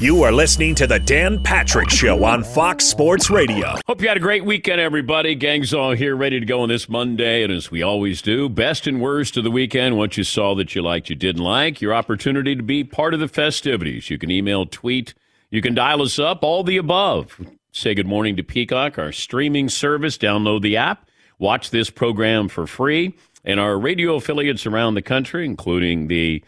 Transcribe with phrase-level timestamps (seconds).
[0.00, 3.76] You are listening to the Dan Patrick Show on Fox Sports Radio.
[3.86, 5.36] Hope you had a great weekend, everybody.
[5.36, 7.44] Gang's all here, ready to go on this Monday.
[7.44, 10.74] And as we always do, best and worst of the weekend, what you saw that
[10.74, 14.10] you liked, you didn't like, your opportunity to be part of the festivities.
[14.10, 15.14] You can email, tweet,
[15.50, 17.40] you can dial us up, all the above.
[17.70, 20.18] Say good morning to Peacock, our streaming service.
[20.18, 21.08] Download the app,
[21.38, 23.14] watch this program for free,
[23.44, 26.42] and our radio affiliates around the country, including the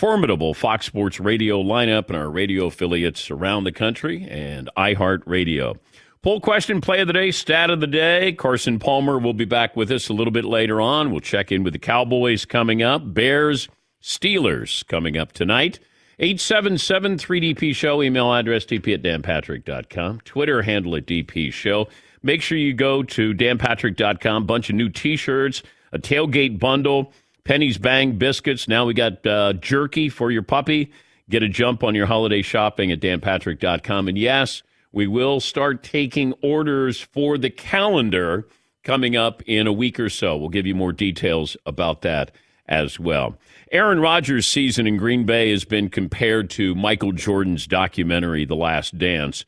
[0.00, 5.76] formidable Fox Sports radio lineup and our radio affiliates around the country and iHeartRadio.
[6.22, 8.32] Poll question play of the day, stat of the day.
[8.32, 11.10] Carson Palmer will be back with us a little bit later on.
[11.10, 13.12] We'll check in with the Cowboys coming up.
[13.12, 13.68] Bears,
[14.02, 15.78] Steelers coming up tonight.
[16.18, 21.88] 877 3DP Show, email address dp at danpatrick.com, Twitter handle at DP Show.
[22.22, 27.12] Make sure you go to danpatrick.com, bunch of new t shirts, a tailgate bundle
[27.44, 28.68] Penny's Bang Biscuits.
[28.68, 30.90] Now we got uh, jerky for your puppy.
[31.28, 34.08] Get a jump on your holiday shopping at danpatrick.com.
[34.08, 38.48] And yes, we will start taking orders for the calendar
[38.82, 40.36] coming up in a week or so.
[40.36, 42.32] We'll give you more details about that
[42.66, 43.36] as well.
[43.72, 48.98] Aaron Rodgers' season in Green Bay has been compared to Michael Jordan's documentary, The Last
[48.98, 49.44] Dance.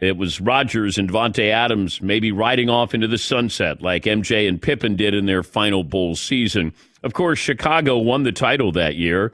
[0.00, 4.60] It was Rodgers and Davante Adams maybe riding off into the sunset like MJ and
[4.60, 6.72] Pippen did in their final Bulls season.
[7.02, 9.32] Of course, Chicago won the title that year.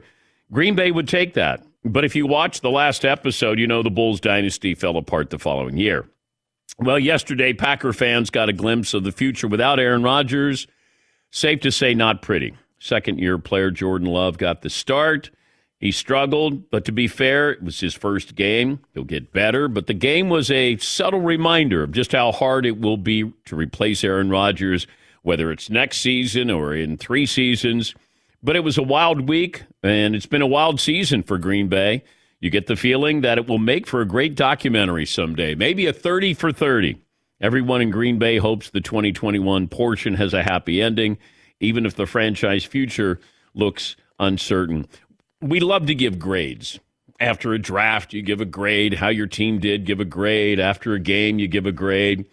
[0.51, 1.63] Green Bay would take that.
[1.83, 5.39] But if you watch the last episode, you know the Bulls dynasty fell apart the
[5.39, 6.07] following year.
[6.77, 10.67] Well, yesterday, Packer fans got a glimpse of the future without Aaron Rodgers.
[11.31, 12.53] Safe to say, not pretty.
[12.79, 15.31] Second year player Jordan Love got the start.
[15.81, 18.79] He struggled, but to be fair, it was his first game.
[18.93, 22.79] He'll get better, but the game was a subtle reminder of just how hard it
[22.79, 24.87] will be to replace Aaron Rodgers
[25.23, 27.93] whether it's next season or in three seasons.
[28.43, 32.03] But it was a wild week, and it's been a wild season for Green Bay.
[32.39, 35.93] You get the feeling that it will make for a great documentary someday, maybe a
[35.93, 36.99] 30 for 30.
[37.39, 41.19] Everyone in Green Bay hopes the 2021 portion has a happy ending,
[41.59, 43.19] even if the franchise future
[43.53, 44.87] looks uncertain.
[45.41, 46.79] We love to give grades.
[47.19, 48.95] After a draft, you give a grade.
[48.95, 50.59] How your team did, give a grade.
[50.59, 52.25] After a game, you give a grade.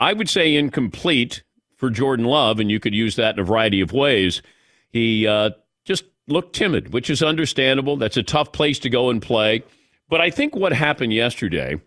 [0.00, 1.42] I would say incomplete
[1.76, 4.42] for Jordan Love, and you could use that in a variety of ways.
[4.90, 5.50] He uh,
[5.84, 7.96] just looked timid, which is understandable.
[7.96, 9.64] That's a tough place to go and play.
[10.08, 11.80] But I think what happened yesterday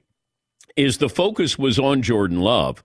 [0.76, 2.84] is the focus was on Jordan Love,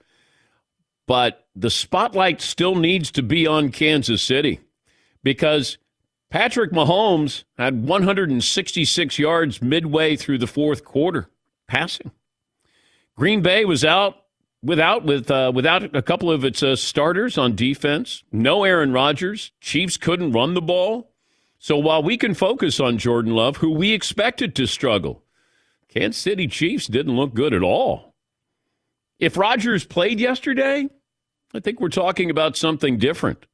[1.07, 4.61] but the spotlight still needs to be on Kansas City
[5.23, 5.79] because
[6.31, 11.29] Patrick Mahomes had 166 yards midway through the fourth quarter
[11.67, 12.13] passing.
[13.17, 14.15] Green Bay was out
[14.63, 18.23] without with uh, without a couple of its uh, starters on defense.
[18.31, 19.51] No Aaron Rodgers.
[19.61, 21.11] Chiefs couldn't run the ball.
[21.59, 25.23] So while we can focus on Jordan Love, who we expected to struggle,
[25.89, 28.15] Kansas City Chiefs didn't look good at all.
[29.19, 30.89] If Rodgers played yesterday,
[31.53, 33.45] I think we're talking about something different.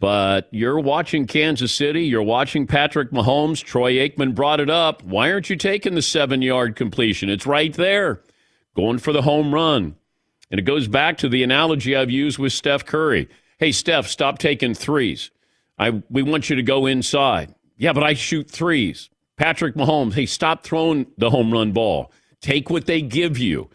[0.00, 3.62] But you're watching Kansas City, you're watching Patrick Mahomes.
[3.62, 5.02] Troy Aikman brought it up.
[5.02, 7.28] Why aren't you taking the seven yard completion?
[7.28, 8.22] It's right there.
[8.76, 9.96] Going for the home run.
[10.50, 13.28] And it goes back to the analogy I've used with Steph Curry.
[13.58, 15.30] Hey, Steph, stop taking threes.
[15.78, 17.54] I, we want you to go inside.
[17.76, 19.10] Yeah, but I shoot threes.
[19.36, 22.12] Patrick Mahomes, hey, stop throwing the home run ball.
[22.40, 23.68] Take what they give you.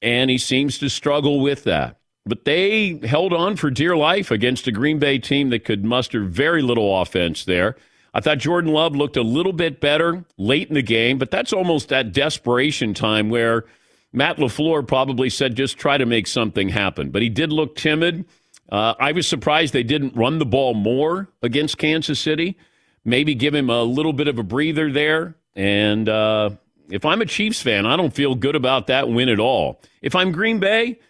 [0.00, 1.97] And he seems to struggle with that.
[2.28, 6.22] But they held on for dear life against a Green Bay team that could muster
[6.24, 7.76] very little offense there.
[8.14, 11.52] I thought Jordan Love looked a little bit better late in the game, but that's
[11.52, 13.64] almost that desperation time where–
[14.12, 18.24] Matt LaFleur probably said just try to make something happen, but he did look timid.
[18.70, 22.56] Uh, I was surprised they didn't run the ball more against Kansas City.
[23.04, 25.36] Maybe give him a little bit of a breather there.
[25.54, 26.50] And uh,
[26.90, 29.80] if I'm a Chiefs fan, I don't feel good about that win at all.
[30.02, 31.00] If I'm Green Bay,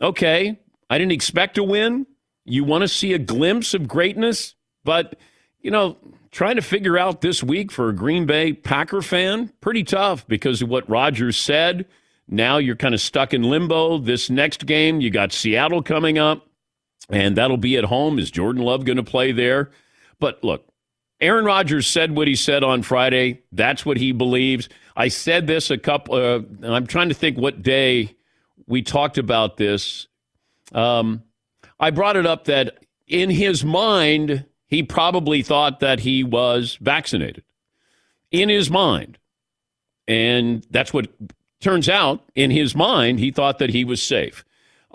[0.00, 0.58] okay,
[0.90, 2.06] I didn't expect to win.
[2.44, 5.16] You want to see a glimpse of greatness, but
[5.60, 5.96] you know,
[6.30, 10.60] trying to figure out this week for a Green Bay Packer fan, pretty tough because
[10.60, 11.86] of what Rodgers said
[12.28, 13.98] now you're kind of stuck in limbo.
[13.98, 16.46] This next game, you got Seattle coming up,
[17.10, 18.18] and that'll be at home.
[18.18, 19.70] Is Jordan Love going to play there?
[20.20, 20.66] But look,
[21.20, 23.42] Aaron Rodgers said what he said on Friday.
[23.52, 24.68] That's what he believes.
[24.96, 26.14] I said this a couple.
[26.14, 28.16] Uh, I'm trying to think what day
[28.66, 30.08] we talked about this.
[30.72, 31.22] Um,
[31.78, 37.44] I brought it up that in his mind, he probably thought that he was vaccinated.
[38.30, 39.18] In his mind.
[40.06, 41.08] And that's what
[41.64, 44.44] Turns out, in his mind, he thought that he was safe.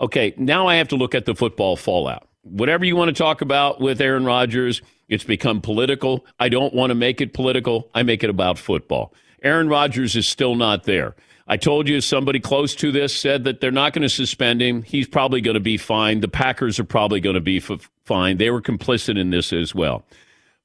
[0.00, 2.28] Okay, now I have to look at the football fallout.
[2.42, 6.24] Whatever you want to talk about with Aaron Rodgers, it's become political.
[6.38, 7.90] I don't want to make it political.
[7.92, 9.12] I make it about football.
[9.42, 11.16] Aaron Rodgers is still not there.
[11.50, 14.82] I told you somebody close to this said that they're not going to suspend him.
[14.82, 16.20] He's probably going to be fine.
[16.20, 18.36] The Packers are probably going to be f- fine.
[18.36, 20.04] They were complicit in this as well.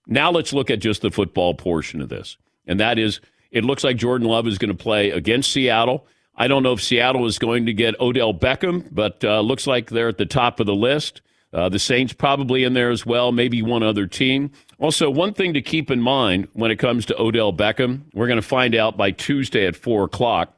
[0.05, 2.37] Now let's look at just the football portion of this.
[2.67, 6.05] And that is, it looks like Jordan Love is going to play against Seattle.
[6.35, 9.89] I don't know if Seattle is going to get Odell Beckham, but uh, looks like
[9.89, 11.21] they're at the top of the list.
[11.51, 14.51] Uh, the Saints probably in there as well, maybe one other team.
[14.77, 18.35] Also, one thing to keep in mind when it comes to Odell Beckham, we're going
[18.35, 20.54] to find out by Tuesday at 4 o'clock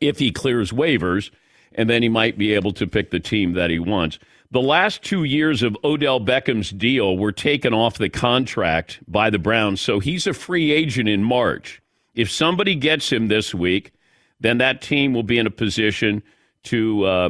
[0.00, 1.30] if he clears waivers,
[1.72, 4.18] and then he might be able to pick the team that he wants.
[4.50, 9.38] The last two years of Odell Beckham's deal were taken off the contract by the
[9.38, 11.82] Browns, so he's a free agent in March.
[12.14, 13.92] If somebody gets him this week,
[14.40, 16.22] then that team will be in a position
[16.64, 17.28] to uh,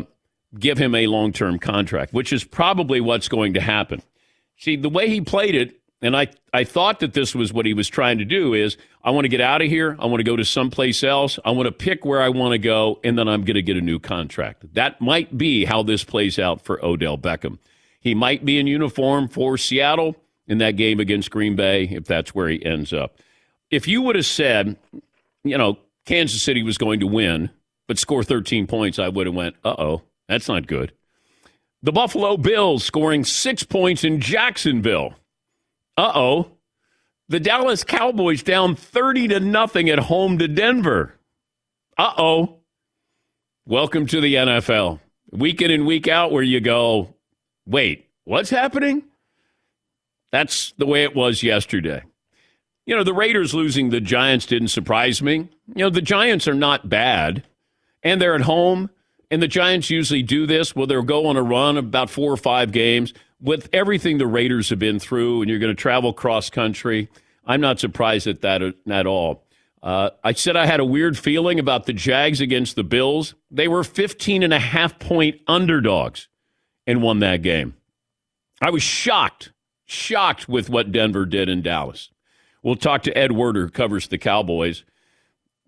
[0.58, 4.00] give him a long term contract, which is probably what's going to happen.
[4.56, 7.74] See, the way he played it, and I, I thought that this was what he
[7.74, 9.96] was trying to do is I want to get out of here.
[9.98, 11.38] I want to go to someplace else.
[11.44, 13.76] I want to pick where I want to go, and then I'm going to get
[13.76, 14.74] a new contract.
[14.74, 17.58] That might be how this plays out for Odell Beckham.
[18.00, 20.16] He might be in uniform for Seattle
[20.46, 23.18] in that game against Green Bay if that's where he ends up.
[23.70, 24.76] If you would have said,
[25.44, 27.50] you know, Kansas City was going to win,
[27.86, 30.92] but score 13 points, I would have went, uh oh, that's not good.
[31.82, 35.14] The Buffalo Bills scoring six points in Jacksonville.
[35.98, 36.50] Uh oh.
[37.28, 41.18] The Dallas Cowboys down 30 to nothing at home to Denver.
[41.98, 42.58] Uh oh.
[43.66, 45.00] Welcome to the NFL.
[45.32, 47.16] Week in and week out, where you go,
[47.66, 49.02] wait, what's happening?
[50.30, 52.04] That's the way it was yesterday.
[52.86, 55.48] You know, the Raiders losing the Giants didn't surprise me.
[55.74, 57.42] You know, the Giants are not bad,
[58.04, 58.88] and they're at home.
[59.32, 60.76] And the Giants usually do this.
[60.76, 63.12] Well, they'll go on a run about four or five games.
[63.40, 67.08] With everything the Raiders have been through, and you're going to travel cross country,
[67.46, 69.44] I'm not surprised at that at all.
[69.82, 73.34] Uh, I said I had a weird feeling about the Jags against the Bills.
[73.50, 76.28] They were 15 and a half point underdogs
[76.86, 77.74] and won that game.
[78.60, 79.52] I was shocked,
[79.86, 82.10] shocked with what Denver did in Dallas.
[82.62, 84.84] We'll talk to Ed Werder, who covers the Cowboys.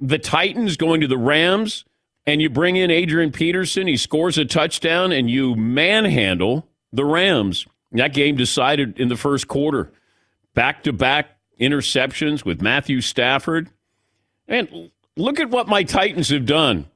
[0.00, 1.84] The Titans going to the Rams,
[2.26, 3.86] and you bring in Adrian Peterson.
[3.86, 7.66] He scores a touchdown, and you manhandle the Rams.
[7.92, 9.92] That game decided in the first quarter.
[10.54, 13.70] Back to back interceptions with Matthew Stafford.
[14.48, 16.86] And look at what my Titans have done.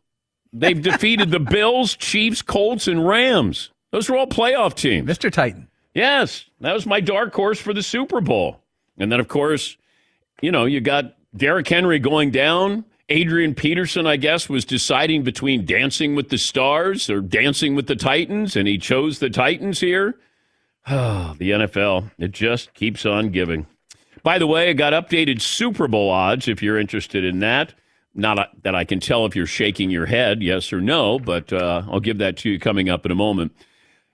[0.52, 3.70] They've defeated the Bills, Chiefs, Colts, and Rams.
[3.90, 5.08] Those were all playoff teams.
[5.08, 5.30] Mr.
[5.30, 5.68] Titan.
[5.94, 8.60] Yes, that was my dark horse for the Super Bowl.
[8.98, 9.76] And then, of course,
[10.40, 12.84] you know, you got Derrick Henry going down.
[13.08, 17.96] Adrian Peterson, I guess, was deciding between dancing with the stars or dancing with the
[17.96, 20.14] Titans, and he chose the Titans here.
[20.88, 23.66] Oh, the NFL, it just keeps on giving.
[24.22, 27.74] By the way, I got updated Super Bowl odds if you're interested in that.
[28.14, 31.82] Not that I can tell if you're shaking your head, yes or no, but uh,
[31.90, 33.52] I'll give that to you coming up in a moment.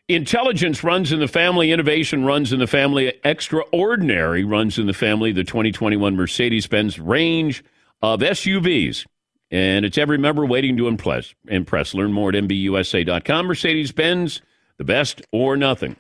[0.09, 5.31] Intelligence runs in the family, innovation runs in the family, extraordinary runs in the family.
[5.31, 7.63] The 2021 Mercedes Benz range
[8.03, 9.07] of SUVs.
[9.51, 11.35] And it's every member waiting to impress.
[11.49, 11.93] impress.
[11.95, 13.47] Learn more at MBUSA.com.
[13.47, 14.43] Mercedes Benz,
[14.77, 15.97] the best or nothing.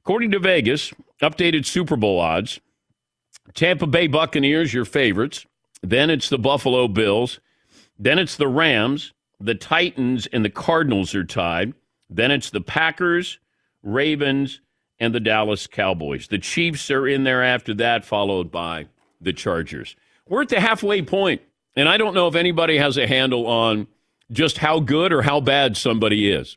[0.00, 2.60] According to Vegas, updated Super Bowl odds
[3.54, 5.46] Tampa Bay Buccaneers, your favorites.
[5.82, 7.40] Then it's the Buffalo Bills.
[7.98, 9.12] Then it's the Rams.
[9.38, 11.74] The Titans and the Cardinals are tied.
[12.08, 13.38] Then it's the Packers,
[13.82, 14.60] Ravens,
[14.98, 16.28] and the Dallas Cowboys.
[16.28, 18.86] The Chiefs are in there after that, followed by
[19.20, 19.94] the Chargers.
[20.28, 21.42] We're at the halfway point,
[21.76, 23.86] and I don't know if anybody has a handle on
[24.30, 26.56] just how good or how bad somebody is.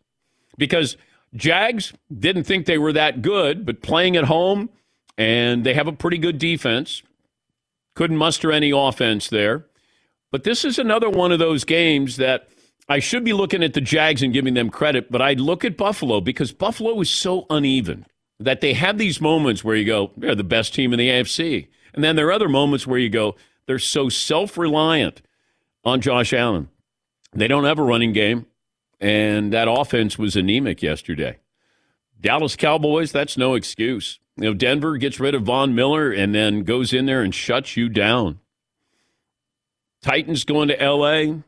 [0.57, 0.97] Because
[1.35, 4.69] Jags didn't think they were that good, but playing at home,
[5.17, 7.03] and they have a pretty good defense.
[7.95, 9.65] Couldn't muster any offense there.
[10.31, 12.47] But this is another one of those games that
[12.88, 15.77] I should be looking at the Jags and giving them credit, but I'd look at
[15.77, 18.05] Buffalo because Buffalo is so uneven
[18.39, 21.67] that they have these moments where you go, they're the best team in the AFC.
[21.93, 23.35] And then there are other moments where you go,
[23.69, 25.21] they're so self reliant
[25.85, 26.69] on Josh Allen.
[27.33, 28.47] They don't have a running game,
[28.99, 31.38] and that offense was anemic yesterday.
[32.19, 34.19] Dallas Cowboys, that's no excuse.
[34.38, 37.77] You know, Denver gets rid of Von Miller and then goes in there and shuts
[37.77, 38.39] you down.
[40.01, 41.41] Titans going to LA.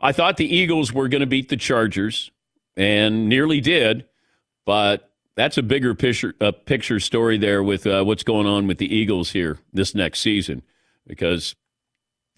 [0.00, 2.30] I thought the Eagles were going to beat the Chargers
[2.78, 4.06] and nearly did,
[4.64, 8.78] but that's a bigger picture, uh, picture story there with uh, what's going on with
[8.78, 10.62] the Eagles here this next season
[11.08, 11.56] because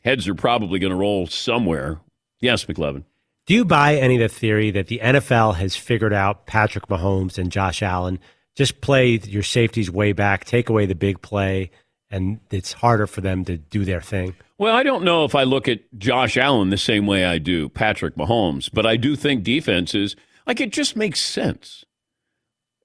[0.03, 2.01] heads are probably going to roll somewhere.
[2.41, 3.05] Yes, McLovin.
[3.47, 7.37] Do you buy any of the theory that the NFL has figured out Patrick Mahomes
[7.37, 8.19] and Josh Allen?
[8.55, 11.71] Just play your safeties way back, take away the big play,
[12.11, 14.35] and it's harder for them to do their thing.
[14.59, 17.69] Well, I don't know if I look at Josh Allen the same way I do
[17.69, 21.85] Patrick Mahomes, but I do think defenses like it just makes sense.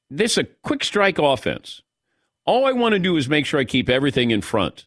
[0.10, 1.82] This a quick strike offense.
[2.46, 4.86] All I want to do is make sure I keep everything in front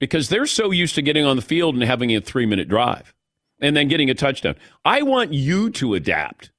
[0.00, 3.14] because they're so used to getting on the field and having a three minute drive
[3.60, 4.56] and then getting a touchdown.
[4.84, 6.50] I want you to adapt.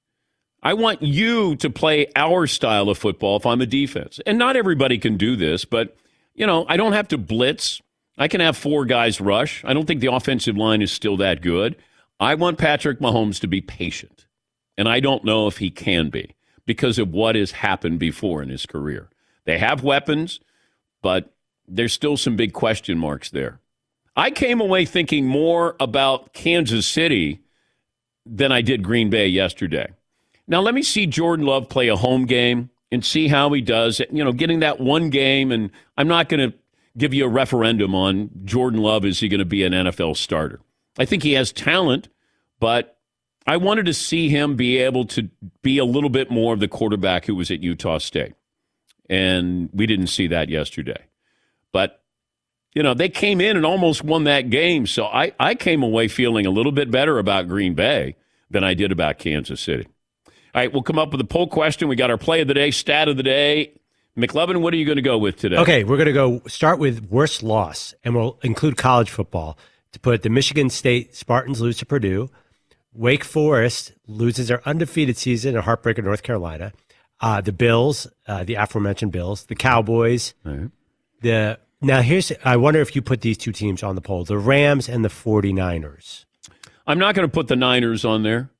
[0.64, 4.20] I want you to play our style of football if I'm a defense.
[4.26, 5.98] And not everybody can do this, but,
[6.36, 7.82] you know, I don't have to blitz.
[8.18, 9.66] I can have four guys rush.
[9.66, 11.76] I don't think the offensive line is still that good.
[12.20, 14.28] I want Patrick Mahomes to be patient.
[14.78, 16.36] And I don't know if he can be
[16.68, 19.10] because of what has happened before in his career.
[19.46, 20.40] They have weapons,
[21.02, 21.31] but
[21.68, 23.60] there's still some big question marks there.
[24.16, 27.42] I came away thinking more about Kansas City
[28.26, 29.88] than I did Green Bay yesterday.
[30.48, 34.02] Now, let me see Jordan Love play a home game and see how he does.
[34.12, 36.58] You know, getting that one game, and I'm not going to
[36.98, 39.06] give you a referendum on Jordan Love.
[39.06, 40.60] Is he going to be an NFL starter?
[40.98, 42.10] I think he has talent,
[42.60, 42.98] but
[43.48, 45.30] I wanted to see him be able to
[45.62, 48.34] be a little bit more of the quarterback who was at Utah State.
[49.10, 51.06] And we didn't see that yesterday.
[51.72, 52.02] But,
[52.74, 54.88] you know, they came in and almost won that game.
[54.88, 58.16] So I, I came away feeling a little bit better about Green Bay
[58.50, 59.88] than I did about Kansas City.
[60.28, 61.88] All right, we'll come up with a poll question.
[61.88, 63.74] We got our play of the day, stat of the day.
[64.18, 65.56] McLovin, what are you going to go with today?
[65.56, 69.58] Okay, we're going to go start with worst loss, and we'll include college football
[69.94, 72.30] to put the Michigan State Spartans lose to Purdue.
[72.94, 76.74] Wake Forest loses their undefeated season at Heartbreaker, North Carolina.
[77.22, 80.34] Uh, the Bills, uh, the aforementioned Bills, the Cowboys.
[80.44, 80.70] Right.
[81.22, 84.38] The now here's I wonder if you put these two teams on the poll: the
[84.38, 86.26] Rams and the 49ers.
[86.88, 88.52] I'm not going to put the Niners on there.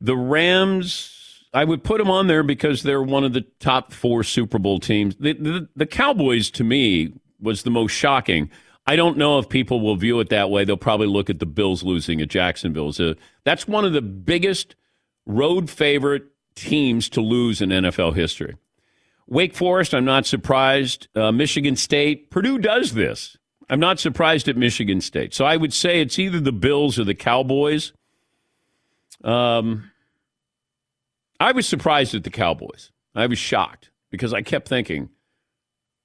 [0.00, 4.22] The Rams, I would put them on there because they're one of the top four
[4.22, 5.16] Super Bowl teams.
[5.16, 8.48] The, the, the Cowboys, to me, was the most shocking.
[8.86, 10.64] I don't know if people will view it that way.
[10.64, 12.92] They'll probably look at the Bills losing at Jacksonville.
[12.92, 13.14] So
[13.44, 14.76] that's one of the biggest
[15.26, 16.24] road favorite
[16.54, 18.56] teams to lose in NFL history.
[19.28, 21.08] Wake Forest, I'm not surprised.
[21.14, 23.36] Uh, Michigan State, Purdue does this.
[23.68, 25.34] I'm not surprised at Michigan State.
[25.34, 27.92] So I would say it's either the Bills or the Cowboys.
[29.22, 29.90] Um,
[31.38, 32.90] I was surprised at the Cowboys.
[33.14, 35.10] I was shocked because I kept thinking,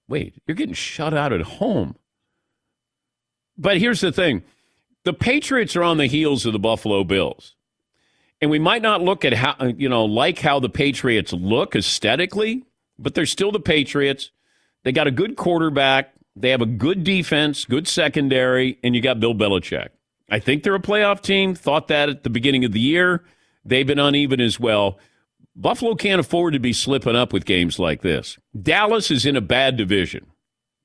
[0.10, 1.96] wait, you're getting shut out at home.
[3.58, 4.44] But here's the thing
[5.06, 7.56] the Patriots are on the heels of the Buffalo Bills.
[8.42, 12.66] And we might not look at how, you know, like how the Patriots look aesthetically,
[13.04, 14.32] but they're still the Patriots.
[14.84, 16.14] They got a good quarterback.
[16.36, 19.90] They have a good defense, good secondary, and you got Bill Belichick.
[20.30, 21.54] I think they're a playoff team.
[21.54, 23.24] Thought that at the beginning of the year.
[23.64, 24.98] They've been uneven as well.
[25.56, 28.40] Buffalo can't afford to be slipping up with games like this.
[28.60, 30.26] Dallas is in a bad division.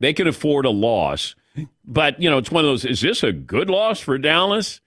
[0.01, 1.35] They can afford a loss.
[1.85, 4.81] But, you know, it's one of those is this a good loss for Dallas?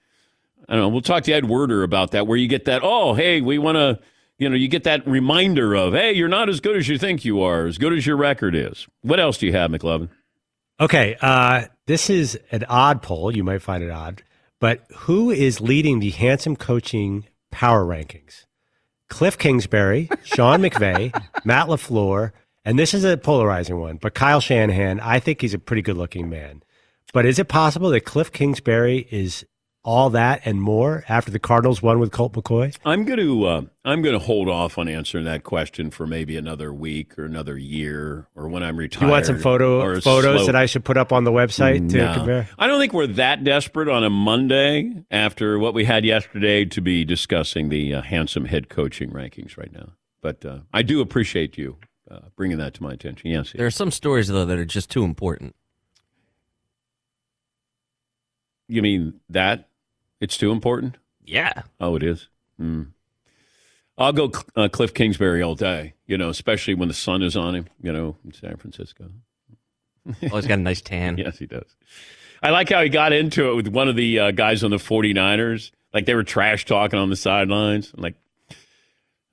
[0.69, 0.89] I don't know.
[0.89, 3.77] We'll talk to Ed Werder about that, where you get that, oh, hey, we want
[3.77, 3.99] to,
[4.41, 7.23] you know, you get that reminder of, hey, you're not as good as you think
[7.23, 8.87] you are, as good as your record is.
[9.01, 10.09] What else do you have, McLovin?
[10.79, 11.15] Okay.
[11.21, 13.35] Uh, this is an odd poll.
[13.35, 14.23] You might find it odd.
[14.59, 18.45] But who is leading the handsome coaching power rankings?
[19.09, 21.13] Cliff Kingsbury, Sean McVay,
[21.45, 22.31] Matt LaFleur,
[22.65, 25.97] and this is a polarizing one, but Kyle Shanahan, I think he's a pretty good
[25.97, 26.63] looking man.
[27.13, 29.45] But is it possible that Cliff Kingsbury is
[29.83, 32.75] all that and more after the Cardinals won with Colt McCoy?
[32.85, 36.37] I'm going to uh, I'm going to hold off on answering that question for maybe
[36.37, 39.07] another week or another year or when I'm retired.
[39.07, 40.45] You want some photo photos slow...
[40.45, 42.13] that I should put up on the website to no.
[42.13, 42.49] compare?
[42.59, 46.81] I don't think we're that desperate on a Monday after what we had yesterday to
[46.81, 49.93] be discussing the uh, handsome head coaching rankings right now.
[50.21, 51.77] But uh, I do appreciate you
[52.09, 53.31] uh, bringing that to my attention.
[53.31, 55.55] Yes, there are some stories though that are just too important.
[58.67, 59.67] You mean that
[60.21, 60.97] it's too important?
[61.25, 61.63] Yeah.
[61.79, 62.29] Oh, it is.
[62.59, 62.91] Mm.
[63.97, 65.95] I'll go uh, Cliff Kingsbury all day.
[66.07, 67.67] You know, especially when the sun is on him.
[67.81, 69.09] You know, in San Francisco.
[70.07, 71.17] oh, he's got a nice tan.
[71.19, 71.75] yes, he does.
[72.41, 74.77] I like how he got into it with one of the uh, guys on the
[74.77, 75.71] 49ers.
[75.93, 77.91] Like they were trash talking on the sidelines.
[77.95, 78.15] I'm like,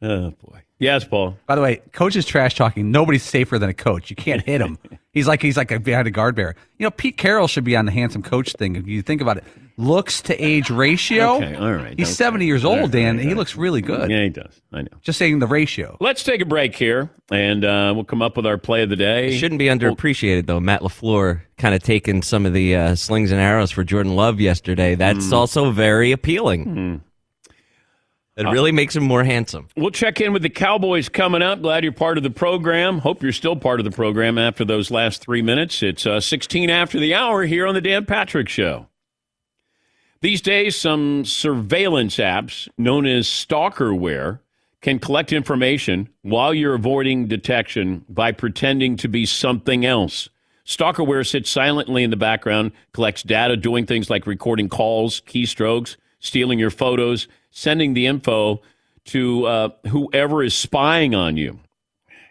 [0.03, 0.63] oh boy.
[0.81, 1.37] Yes, Paul.
[1.47, 2.93] By the way, coach is trash talking.
[2.93, 4.11] Nobody's safer than a coach.
[4.11, 4.79] You can't hit him.
[5.13, 6.55] he's like he's like a, behind a guard bear.
[6.79, 8.77] You know, Pete Carroll should be on the handsome coach thing.
[8.77, 9.45] If you think about it,
[9.77, 11.39] looks to age ratio.
[11.39, 11.99] Okay, all right.
[11.99, 12.15] He's okay.
[12.15, 13.17] seventy years old, right, Dan.
[13.17, 14.11] Right, he looks really good.
[14.11, 14.61] Yeah, he does.
[14.73, 14.89] I know.
[15.03, 15.97] Just saying the ratio.
[16.01, 18.97] Let's take a break here, and uh, we'll come up with our play of the
[18.97, 19.29] day.
[19.29, 20.61] It shouldn't be underappreciated though.
[20.61, 24.41] Matt LaFleur kind of taking some of the uh, slings and arrows for Jordan Love
[24.41, 24.95] yesterday.
[24.95, 25.33] That's mm.
[25.33, 26.65] also very appealing.
[26.67, 27.01] Mm.
[28.39, 29.67] That really makes him more handsome.
[29.77, 31.61] We'll check in with the Cowboys coming up.
[31.61, 32.99] Glad you're part of the program.
[32.99, 35.83] Hope you're still part of the program after those last three minutes.
[35.83, 38.87] It's uh, 16 after the hour here on the Dan Patrick Show.
[40.21, 44.39] These days, some surveillance apps known as stalkerware
[44.83, 50.29] can collect information while you're avoiding detection by pretending to be something else.
[50.65, 56.59] Stalkerware sits silently in the background, collects data, doing things like recording calls, keystrokes, stealing
[56.59, 58.61] your photos, sending the info
[59.07, 61.59] to uh, whoever is spying on you.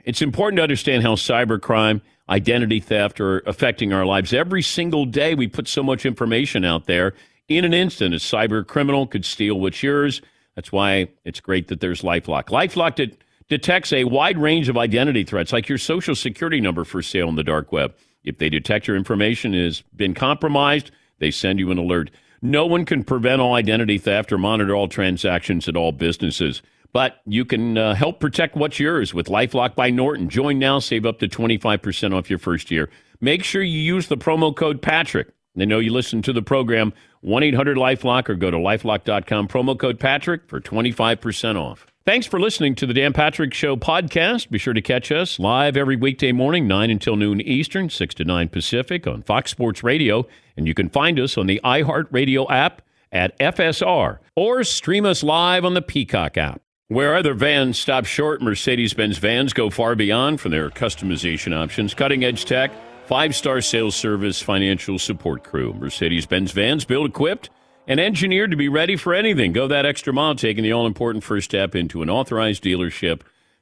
[0.05, 4.33] It's important to understand how cybercrime, identity theft are affecting our lives.
[4.33, 7.13] Every single day, we put so much information out there.
[7.47, 10.21] In an instant, a cyber criminal could steal what's yours.
[10.55, 12.45] That's why it's great that there's Lifelock.
[12.45, 13.17] Lifelock de-
[13.49, 17.35] detects a wide range of identity threats, like your social security number for sale on
[17.35, 17.95] the dark web.
[18.23, 22.11] If they detect your information has been compromised, they send you an alert.
[22.41, 26.61] No one can prevent all identity theft or monitor all transactions at all businesses,
[26.93, 30.29] but you can uh, help protect what's yours with Lifelock by Norton.
[30.29, 32.89] Join now, save up to 25% off your first year.
[33.19, 35.29] Make sure you use the promo code Patrick.
[35.55, 36.93] They know you listen to the program.
[37.21, 39.47] 1 800 Lifelock or go to lifelock.com.
[39.47, 41.87] Promo code Patrick for 25% off.
[42.07, 44.49] Thanks for listening to the Dan Patrick Show podcast.
[44.49, 48.23] Be sure to catch us live every weekday morning, 9 until noon Eastern, 6 to
[48.23, 50.25] 9 Pacific on Fox Sports Radio.
[50.55, 55.65] And you can find us on the iHeartRadio app at FSR or stream us live
[55.65, 56.61] on the Peacock app.
[56.87, 61.93] Where other vans stop short, Mercedes Benz vans go far beyond from their customization options,
[61.93, 62.71] cutting edge tech,
[63.05, 65.73] five star sales service, financial support crew.
[65.73, 67.49] Mercedes Benz vans built equipped
[67.87, 69.53] and engineered to be ready for anything.
[69.53, 73.21] Go that extra mile, taking the all important first step into an authorized dealership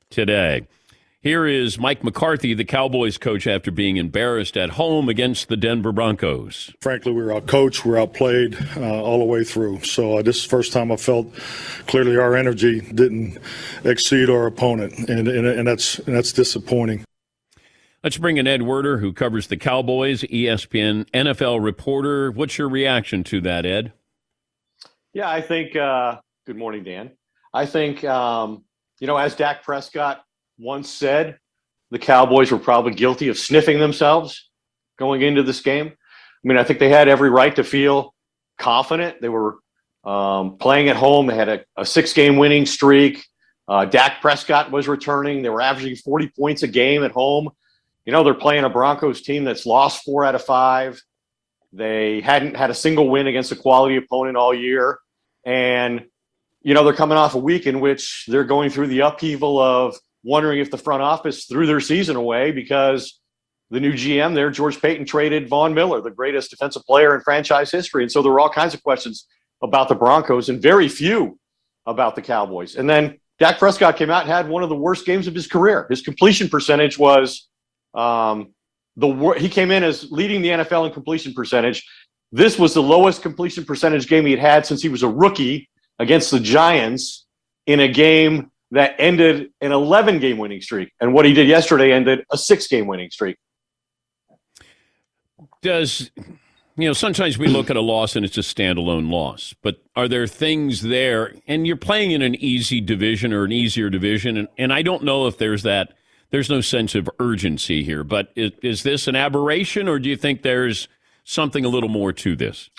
[0.09, 0.67] today.
[1.21, 5.91] Here is Mike McCarthy, the Cowboys coach, after being embarrassed at home against the Denver
[5.91, 6.71] Broncos.
[6.81, 9.81] Frankly, we were outcoached, we were outplayed uh, all the way through.
[9.81, 11.33] So uh, this is the first time I felt
[11.87, 13.39] clearly our energy didn't
[13.83, 17.03] exceed our opponent, and, and, and that's and that's disappointing.
[18.03, 22.29] Let's bring in Ed Werder, who covers the Cowboys, ESPN NFL reporter.
[22.29, 23.93] What's your reaction to that, Ed?
[25.15, 25.77] Yeah, I think.
[25.77, 27.11] Uh, good morning, Dan.
[27.53, 28.65] I think um,
[28.99, 30.21] you know, as Dak Prescott
[30.59, 31.39] once said,
[31.89, 34.49] the Cowboys were probably guilty of sniffing themselves
[34.99, 35.87] going into this game.
[35.87, 38.13] I mean, I think they had every right to feel
[38.57, 39.21] confident.
[39.21, 39.59] They were
[40.03, 41.27] um, playing at home.
[41.27, 43.25] They had a, a six-game winning streak.
[43.69, 45.41] Uh, Dak Prescott was returning.
[45.41, 47.49] They were averaging 40 points a game at home.
[48.03, 51.01] You know, they're playing a Broncos team that's lost four out of five.
[51.71, 54.99] They hadn't had a single win against a quality opponent all year.
[55.45, 56.05] And,
[56.61, 59.95] you know, they're coming off a week in which they're going through the upheaval of
[60.23, 63.19] wondering if the front office threw their season away because
[63.69, 67.71] the new GM there, George Paton, traded Von Miller, the greatest defensive player in franchise
[67.71, 68.03] history.
[68.03, 69.27] And so there were all kinds of questions
[69.61, 71.39] about the Broncos and very few
[71.85, 72.75] about the Cowboys.
[72.75, 75.47] And then Dak Prescott came out and had one of the worst games of his
[75.47, 75.87] career.
[75.89, 77.47] His completion percentage was
[77.93, 78.53] um,
[78.95, 81.87] the he came in as leading the NFL in completion percentage.
[82.31, 85.69] This was the lowest completion percentage game he had had since he was a rookie
[85.99, 87.25] against the Giants
[87.65, 90.91] in a game that ended an 11 game winning streak.
[90.99, 93.37] And what he did yesterday ended a six game winning streak.
[95.61, 96.11] Does,
[96.77, 100.07] you know, sometimes we look at a loss and it's a standalone loss, but are
[100.07, 104.47] there things there, and you're playing in an easy division or an easier division, and,
[104.57, 105.93] and I don't know if there's that,
[106.29, 110.17] there's no sense of urgency here, but is, is this an aberration or do you
[110.17, 110.87] think there's
[111.25, 112.69] something a little more to this?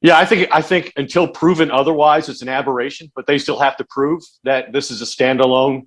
[0.00, 3.10] Yeah, I think I think until proven otherwise, it's an aberration.
[3.14, 5.86] But they still have to prove that this is a standalone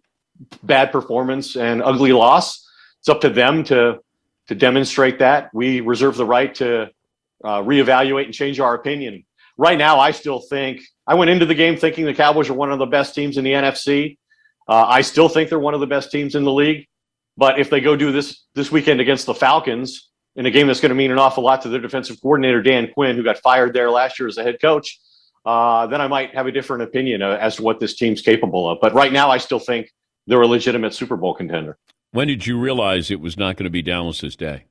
[0.64, 2.68] bad performance and ugly loss.
[3.00, 4.00] It's up to them to
[4.48, 5.50] to demonstrate that.
[5.54, 6.90] We reserve the right to
[7.44, 9.26] uh, reevaluate and change our opinion.
[9.58, 12.72] Right now, I still think I went into the game thinking the Cowboys are one
[12.72, 14.18] of the best teams in the NFC.
[14.68, 16.88] Uh, I still think they're one of the best teams in the league.
[17.38, 20.80] But if they go do this this weekend against the Falcons, in a game that's
[20.80, 23.74] going to mean an awful lot to their defensive coordinator Dan Quinn, who got fired
[23.74, 25.00] there last year as a head coach,
[25.46, 28.70] uh, then I might have a different opinion uh, as to what this team's capable
[28.70, 28.80] of.
[28.82, 29.92] But right now, I still think
[30.28, 31.78] they're a legitimate Super Bowl contender.
[32.12, 34.66] When did you realize it was not going to be Dallas's day?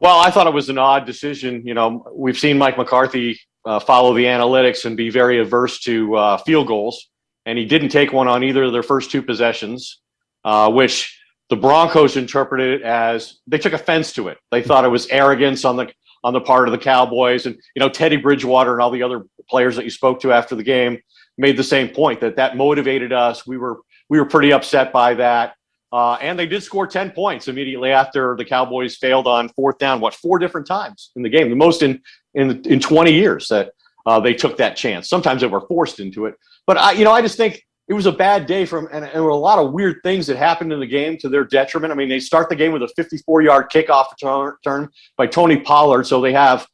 [0.00, 1.66] Well, I thought it was an odd decision.
[1.66, 6.16] You know, we've seen Mike McCarthy uh, follow the analytics and be very averse to
[6.16, 7.10] uh, field goals,
[7.44, 10.00] and he didn't take one on either of their first two possessions,
[10.44, 11.19] uh, which
[11.50, 14.38] the Broncos interpreted it as they took offense to it.
[14.50, 15.92] They thought it was arrogance on the
[16.24, 19.26] on the part of the Cowboys, and you know Teddy Bridgewater and all the other
[19.48, 20.98] players that you spoke to after the game
[21.36, 23.46] made the same point that that motivated us.
[23.46, 25.54] We were we were pretty upset by that,
[25.92, 30.00] uh, and they did score ten points immediately after the Cowboys failed on fourth down.
[30.00, 32.00] What four different times in the game, the most in
[32.34, 33.72] in in twenty years that.
[34.06, 35.08] uh, they took that chance.
[35.08, 36.34] Sometimes they were forced into it.
[36.66, 39.24] But I, you know, I just think it was a bad day from, and, there
[39.24, 41.92] were a lot of weird things that happened in the game to their detriment.
[41.92, 46.06] I mean, they start the game with a 54 yard kickoff return by Tony Pollard.
[46.06, 46.68] So they have,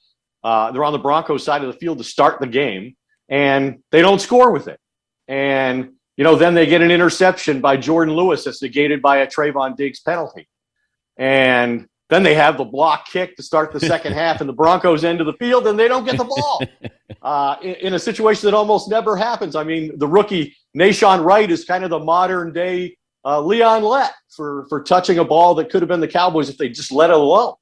[0.45, 2.97] uh, they're on the Broncos side of the field to start the game,
[3.31, 4.79] and they don't score with it.
[5.27, 9.27] And, you know, then they get an interception by Jourdan Lewis that's negated by a
[9.27, 10.47] Trevon Diggs penalty.
[11.17, 15.05] And then they have the block kick to start the second half, and the Broncos
[15.05, 16.63] end of the field, and they don't get the ball
[17.23, 19.57] uh, in, in, a situation that almost never happens.
[19.57, 24.13] I mean, the rookie Nahshon Wright is kind of the modern day uh, Leon Lett
[24.31, 27.11] for for touching a ball that could have been the Cowboys if they just let
[27.11, 27.55] it alone.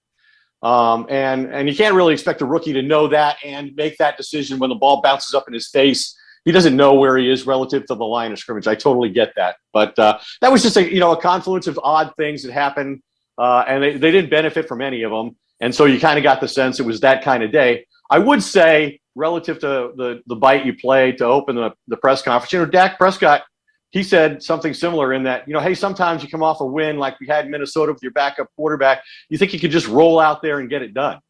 [0.62, 4.16] Um, and and you can't really expect a rookie to know that and make that
[4.16, 6.16] decision when the ball bounces up in his face.
[6.44, 8.66] He doesn't know where he is relative to the line of scrimmage.
[8.66, 11.80] I totally get that, but uh, that was just a you know a confluence of
[11.82, 13.02] odd things that happened
[13.38, 15.36] uh, and they, they didn't benefit from any of them.
[15.60, 17.86] And so you kind of got the sense it was that kind of day.
[18.10, 22.20] I would say, relative to the, the bite you played to open the, the press
[22.20, 23.42] conference, you know, Dak Prescott,
[23.90, 26.98] he said something similar in that, you know, hey, sometimes you come off a win
[26.98, 29.04] like we had in Minnesota with your backup quarterback.
[29.28, 31.20] You think you could just roll out there and get it done.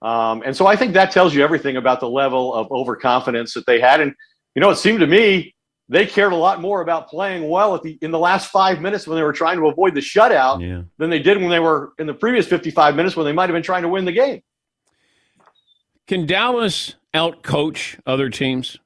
[0.00, 3.66] Um, and so I think that tells you everything about the level of overconfidence that
[3.66, 4.00] they had.
[4.00, 4.14] And,
[4.54, 5.54] you know, it seemed to me
[5.88, 9.06] they cared a lot more about playing well at the in the last five minutes
[9.06, 10.82] when they were trying to avoid the shutout yeah.
[10.98, 13.54] than they did when they were in the previous 55 minutes when they might have
[13.54, 14.42] been trying to win the game.
[16.06, 18.78] Can Dallas outcoach other teams?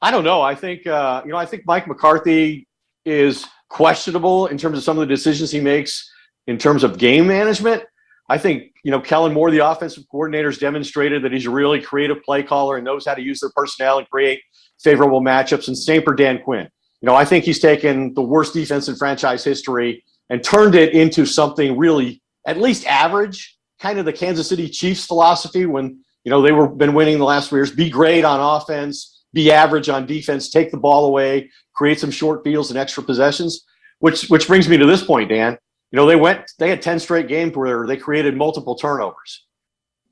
[0.00, 0.40] I don't know.
[0.40, 1.36] I think uh, you know.
[1.36, 2.68] I think Mike McCarthy
[3.04, 6.08] is questionable in terms of some of the decisions he makes
[6.46, 7.82] in terms of game management.
[8.28, 11.80] I think you know Kellen Moore, the offensive coordinator, has demonstrated that he's a really
[11.80, 14.40] creative play caller and knows how to use their personnel and create
[14.82, 15.68] favorable matchups.
[15.68, 16.68] And for Dan Quinn.
[17.00, 20.92] You know, I think he's taken the worst defense in franchise history and turned it
[20.92, 26.30] into something really at least average, kind of the Kansas City Chiefs philosophy when, you
[26.30, 27.70] know, they were been winning the last three years.
[27.70, 32.42] Be great on offense, be average on defense, take the ball away, create some short
[32.42, 33.64] fields and extra possessions.
[34.00, 35.56] Which which brings me to this point, Dan.
[35.92, 39.46] You know, they went they had 10 straight games where they created multiple turnovers.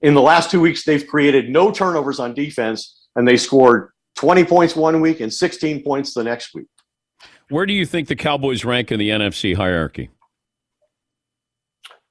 [0.03, 4.45] In the last two weeks, they've created no turnovers on defense and they scored 20
[4.45, 6.67] points one week and 16 points the next week.
[7.49, 10.11] Where do you think the Cowboys rank in the NFC hierarchy?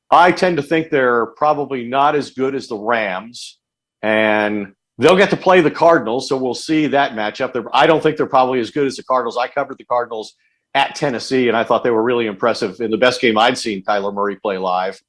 [0.09, 3.59] I tend to think they're probably not as good as the Rams,
[4.01, 7.53] and they'll get to play the Cardinals, so we'll see that matchup.
[7.53, 9.35] They're, I don't think they're probably as good as the Cardinals.
[9.35, 10.35] I covered the Cardinals
[10.73, 13.83] at Tennessee, and I thought they were really impressive in the best game I'd seen
[13.83, 15.01] Kyler Murray play live.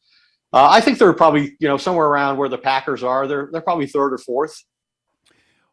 [0.53, 3.27] Uh, I think they're probably you know somewhere around where the Packers are.
[3.27, 4.65] They're they're probably third or fourth.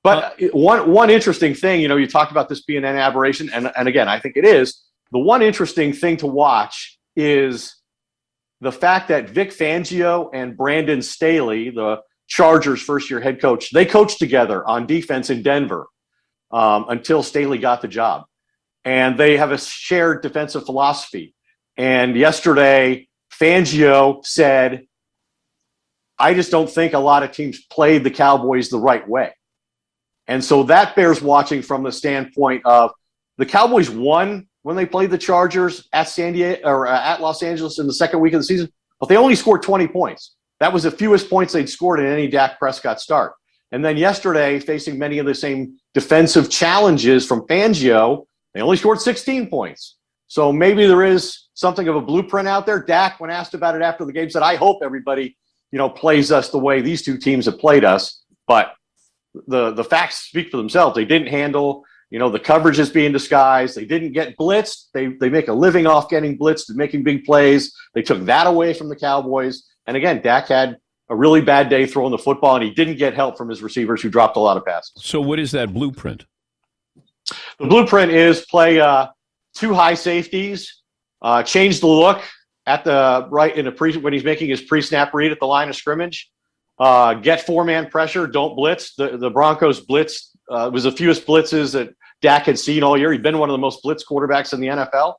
[0.04, 3.50] But uh, one one interesting thing, you know, you talked about this being an aberration,
[3.54, 4.84] and and again, I think it is.
[5.12, 7.76] The one interesting thing to watch is
[8.62, 13.86] the fact that Vic Fangio and Brandon Staley, the Chargers' first year head coach, they
[13.86, 15.88] coached together on defense in Denver
[16.52, 18.26] um, until Staley got the job,
[18.84, 21.34] and they have a shared defensive philosophy.
[21.78, 24.86] And yesterday, Fangio said,
[26.20, 29.32] "I just don't think a lot of teams played the Cowboys the right way."
[30.28, 32.92] And so that bears watching from the standpoint of
[33.38, 37.44] the Cowboys won when they played the Chargers at San Diego or uh, at Los
[37.44, 40.36] Angeles in the second week of the season, but they only scored 20 points.
[40.60, 43.34] That was the fewest points they'd scored in any Dak Prescott start.
[43.74, 49.02] And then yesterday, facing many of the same defensive challenges from Fangio, they only scored
[49.02, 49.98] 16 points.
[50.28, 52.82] So maybe there is something of a blueprint out there.
[52.82, 55.36] Dak, when asked about it after the game, said, "I hope everybody,
[55.72, 58.74] you know, plays us the way these two teams have played us." But
[59.48, 60.96] the the facts speak for themselves.
[60.96, 63.76] They didn't handle, you know, the coverage is being disguised.
[63.76, 64.92] They didn't get blitzed.
[64.94, 67.74] They they make a living off getting blitzed and making big plays.
[67.94, 69.64] They took that away from the Cowboys.
[69.88, 70.78] And again, Dak had
[71.10, 74.02] a really bad day throwing the football, and he didn't get help from his receivers
[74.02, 74.94] who dropped a lot of passes.
[74.98, 76.26] So, what is that blueprint?
[77.60, 79.08] The blueprint is play uh,
[79.56, 80.82] two high safeties,
[81.22, 82.22] uh, change the look
[82.66, 85.70] at the right in the pre when he's making his pre-snap read at the line
[85.70, 86.32] of scrimmage
[86.80, 88.28] uh, get four man pressure.
[88.28, 88.96] Don't blitz.
[88.96, 90.30] The, the Broncos blitzed.
[90.50, 93.12] Uh, was the fewest blitzes that Dak had seen all year.
[93.12, 95.16] He'd been one of the most blitz quarterbacks in the NFL.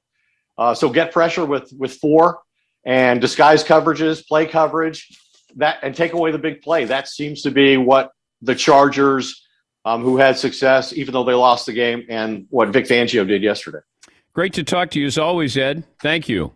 [0.59, 2.41] Uh, so get pressure with with four
[2.85, 5.09] and disguise coverages, play coverage,
[5.57, 6.85] that and take away the big play.
[6.85, 8.11] That seems to be what
[8.43, 9.47] the Chargers,
[9.85, 13.43] um, who had success even though they lost the game, and what Vic Fangio did
[13.43, 13.81] yesterday.
[14.35, 15.85] Great to talk to you as always, Ed.
[16.01, 16.53] Thank you.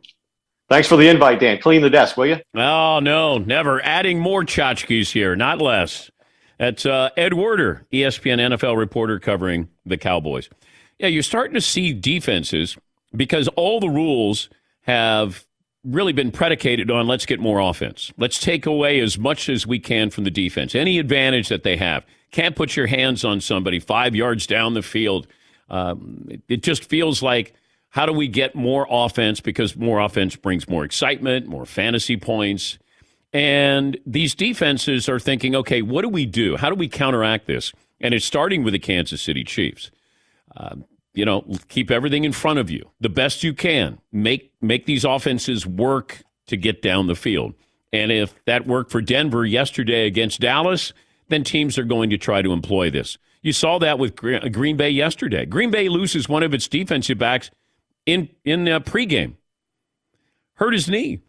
[0.69, 1.59] Thanks for the invite, Dan.
[1.59, 2.37] Clean the desk, will you?
[2.55, 3.83] Oh, no, never.
[3.83, 6.11] Adding more tchotchkes here, not less.
[6.59, 10.51] That's uh, Ed Werder, ESPN NFL reporter covering the Cowboys.
[10.99, 12.77] Yeah, you're starting to see defenses
[13.15, 14.51] because all the rules
[14.83, 15.47] have
[15.85, 18.13] really been predicated on let's get more offense.
[18.19, 20.75] Let's take away as much as we can from the defense.
[20.75, 22.05] Any advantage that they have.
[22.31, 25.27] Can't put your hands on somebody five yards down the field.
[25.71, 27.55] Um, it, it just feels like
[27.91, 32.79] how do we get more offense because more offense brings more excitement, more fantasy points.
[33.33, 36.57] And these defenses are thinking, okay, what do we do?
[36.57, 37.73] How do we counteract this?
[38.01, 39.91] And it's starting with the Kansas City Chiefs.
[40.57, 43.99] Um, you know, keep everything in front of you the best you can.
[44.13, 47.55] Make make these offenses work to get down the field.
[47.93, 50.93] And if that worked for Denver yesterday against Dallas,
[51.29, 53.19] then teams are going to try to employ this.
[53.43, 55.47] You saw that with Green Bay yesterday.
[55.47, 57.51] Green Bay loses one of its defensive backs
[58.09, 59.35] in in the pregame,
[60.55, 61.21] hurt his knee,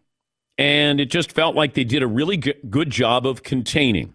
[0.57, 4.13] and it just felt like they did a really good job of containing.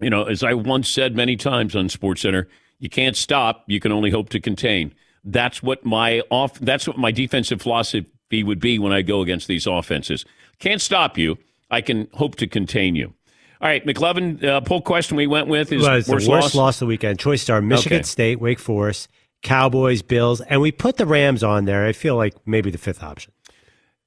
[0.00, 3.80] You know, as I once said many times on Sports Center, you can't stop; you
[3.80, 4.94] can only hope to contain.
[5.24, 6.58] That's what my off.
[6.60, 10.26] That's what my defensive philosophy would be when I go against these offenses.
[10.58, 11.38] Can't stop you.
[11.70, 13.14] I can hope to contain you.
[13.58, 16.54] All right, McLovin, uh, poll question we went with is was worst the worst loss?
[16.54, 17.18] loss of the weekend.
[17.18, 18.02] Choice star Michigan okay.
[18.02, 19.08] State, Wake Forest,
[19.42, 21.86] Cowboys, Bills, and we put the Rams on there.
[21.86, 23.32] I feel like maybe the fifth option.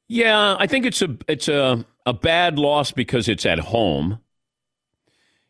[0.08, 4.20] Yeah, I think it's a it's a a bad loss because it's at home.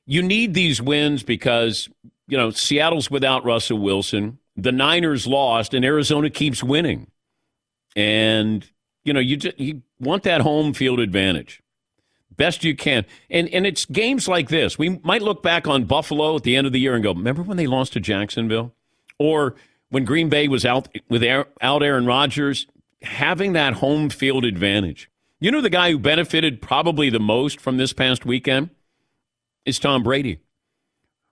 [0.05, 1.89] You need these wins because
[2.27, 4.39] you know Seattle's without Russell Wilson.
[4.57, 7.09] The Niners lost, and Arizona keeps winning.
[7.95, 8.69] And
[9.05, 11.63] you know you just, you want that home field advantage
[12.39, 13.05] best you can.
[13.29, 14.79] And and it's games like this.
[14.79, 17.43] We might look back on Buffalo at the end of the year and go, "Remember
[17.43, 18.73] when they lost to Jacksonville?"
[19.19, 19.53] Or
[19.89, 22.67] when Green Bay was out with out Aaron Rodgers,
[23.01, 25.09] having that home field advantage.
[25.39, 28.69] You know the guy who benefited probably the most from this past weekend
[29.65, 30.39] is Tom Brady.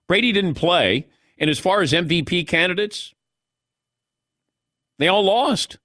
[0.06, 1.06] Brady didn't play,
[1.38, 3.14] and as far as MVP candidates,
[4.98, 5.78] they all lost.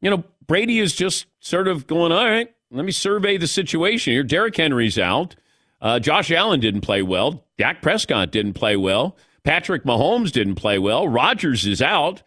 [0.00, 4.12] You know, Brady is just sort of going, all right, let me survey the situation
[4.12, 4.22] here.
[4.22, 5.36] Derrick Henry's out.
[5.80, 7.44] Uh, Josh Allen didn't play well.
[7.56, 9.16] Dak Prescott didn't play well.
[9.44, 11.08] Patrick Mahomes didn't play well.
[11.08, 12.22] Rodgers is out.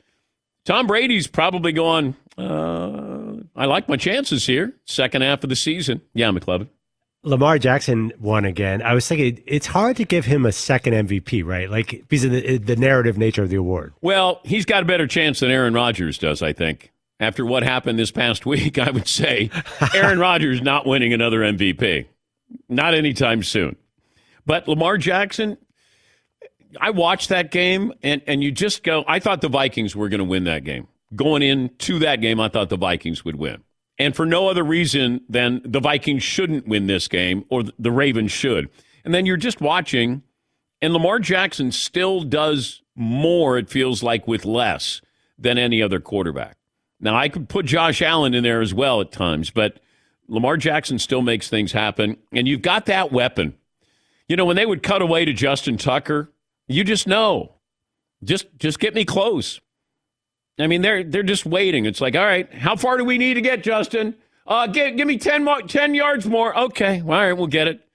[0.65, 6.01] Tom Brady's probably going, uh, I like my chances here, second half of the season.
[6.13, 6.67] Yeah, McLovin.
[7.23, 8.81] Lamar Jackson won again.
[8.81, 11.69] I was thinking it's hard to give him a second MVP, right?
[11.69, 13.93] Like because of the, the narrative nature of the award.
[14.01, 16.91] Well, he's got a better chance than Aaron Rodgers does, I think.
[17.19, 19.51] After what happened this past week, I would say
[19.93, 22.07] Aaron Rodgers not winning another MVP.
[22.67, 23.75] Not anytime soon.
[24.45, 25.57] But Lamar Jackson,
[26.79, 30.19] I watched that game, and, and you just go, I thought the Vikings were going
[30.19, 30.87] to win that game.
[31.15, 33.63] Going into that game, I thought the Vikings would win.
[33.97, 38.31] And for no other reason than the Vikings shouldn't win this game or the Ravens
[38.31, 38.69] should.
[39.03, 40.23] And then you're just watching,
[40.81, 45.01] and Lamar Jackson still does more, it feels like, with less
[45.37, 46.57] than any other quarterback.
[46.99, 49.79] Now, I could put Josh Allen in there as well at times, but
[50.27, 52.17] Lamar Jackson still makes things happen.
[52.31, 53.55] And you've got that weapon.
[54.27, 56.31] You know, when they would cut away to Justin Tucker,
[56.73, 57.55] you just know.
[58.23, 59.59] Just just get me close.
[60.59, 61.85] I mean, they're they're just waiting.
[61.85, 64.15] It's like, all right, how far do we need to get, Justin?
[64.45, 66.57] Uh, give, give me 10, more, 10 yards more.
[66.57, 67.87] Okay, well, all right, we'll get it.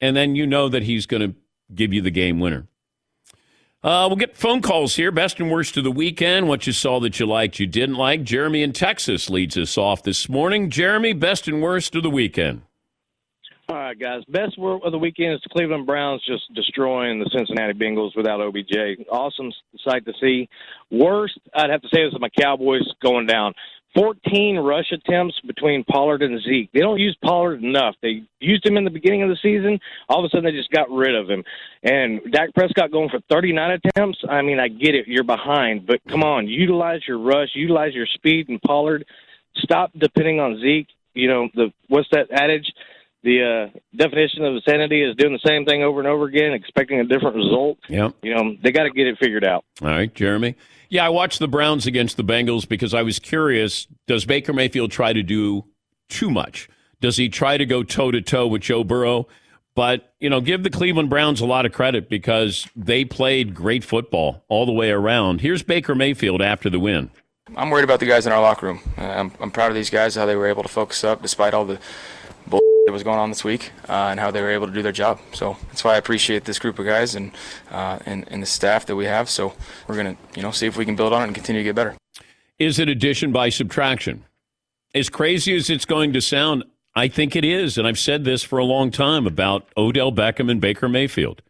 [0.00, 1.36] And then you know that he's going to
[1.74, 2.66] give you the game winner.
[3.82, 5.10] Uh, we'll get phone calls here.
[5.10, 6.48] Best and worst of the weekend.
[6.48, 8.22] What you saw that you liked, you didn't like.
[8.22, 10.70] Jeremy in Texas leads us off this morning.
[10.70, 12.62] Jeremy, best and worst of the weekend.
[13.68, 14.22] All right, guys.
[14.28, 19.06] Best of the weekend is the Cleveland Browns just destroying the Cincinnati Bengals without OBJ.
[19.10, 19.52] Awesome
[19.84, 20.48] sight to see.
[20.90, 23.54] Worst, I'd have to say, is my Cowboys going down.
[23.94, 26.70] 14 rush attempts between Pollard and Zeke.
[26.72, 27.94] They don't use Pollard enough.
[28.02, 29.78] They used him in the beginning of the season.
[30.08, 31.44] All of a sudden, they just got rid of him.
[31.82, 34.18] And Dak Prescott going for 39 attempts.
[34.28, 35.06] I mean, I get it.
[35.06, 35.86] You're behind.
[35.86, 39.04] But come on, utilize your rush, utilize your speed and Pollard.
[39.58, 40.88] Stop depending on Zeke.
[41.14, 42.72] You know, the what's that adage?
[43.22, 46.98] The uh, definition of insanity is doing the same thing over and over again, expecting
[46.98, 47.78] a different result.
[47.88, 48.14] Yep.
[48.22, 49.64] You know, they got to get it figured out.
[49.80, 50.56] All right, Jeremy.
[50.88, 54.90] Yeah, I watched the Browns against the Bengals because I was curious does Baker Mayfield
[54.90, 55.64] try to do
[56.08, 56.68] too much?
[57.00, 59.26] Does he try to go toe to toe with Joe Burrow?
[59.74, 63.84] But, you know, give the Cleveland Browns a lot of credit because they played great
[63.84, 65.40] football all the way around.
[65.40, 67.10] Here's Baker Mayfield after the win.
[67.56, 68.80] I'm worried about the guys in our locker room.
[68.96, 71.54] Uh, I'm, I'm proud of these guys, how they were able to focus up despite
[71.54, 71.82] all the bull
[72.84, 74.92] that was going on this week uh, and how they were able to do their
[74.92, 75.20] job.
[75.32, 77.32] So that's why I appreciate this group of guys and,
[77.70, 79.30] uh, and, and the staff that we have.
[79.30, 79.54] So
[79.86, 81.76] we're to, you know, see if we can build on it and continue to get
[81.76, 81.96] better.
[82.58, 84.24] Is it addition by subtraction?
[84.94, 86.64] As crazy as it's going to sound,
[86.94, 87.78] I think it is.
[87.78, 91.42] And I've said this for a long time about Odell Beckham and Baker Mayfield.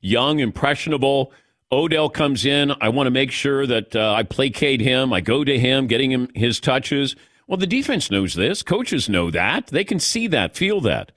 [0.00, 1.32] Young, impressionable.
[1.72, 2.72] Odell comes in.
[2.80, 5.12] I want to make sure that uh, I placate him.
[5.12, 7.16] I go to him, getting him his touches.
[7.50, 8.62] Well, the defense knows this.
[8.62, 9.66] Coaches know that.
[9.66, 11.10] They can see that, feel that.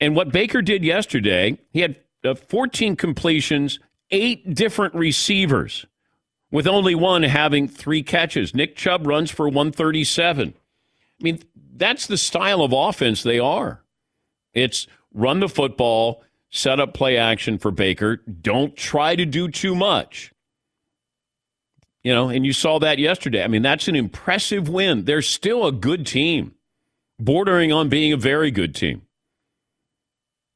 [0.00, 3.78] And what Baker did yesterday, he had uh, 14 completions,
[4.10, 5.86] eight different receivers,
[6.50, 8.56] with only one having three catches.
[8.56, 10.52] Nick Chubb runs for 137.
[10.52, 11.38] I mean,
[11.76, 13.84] that's the style of offense they are.
[14.54, 18.16] It's run the football, set up play action for Baker.
[18.16, 20.32] Don't try to do too much.
[22.04, 23.42] You know, and you saw that yesterday.
[23.42, 25.04] I mean, that's an impressive win.
[25.04, 26.54] They're still a good team,
[27.18, 29.02] bordering on being a very good team.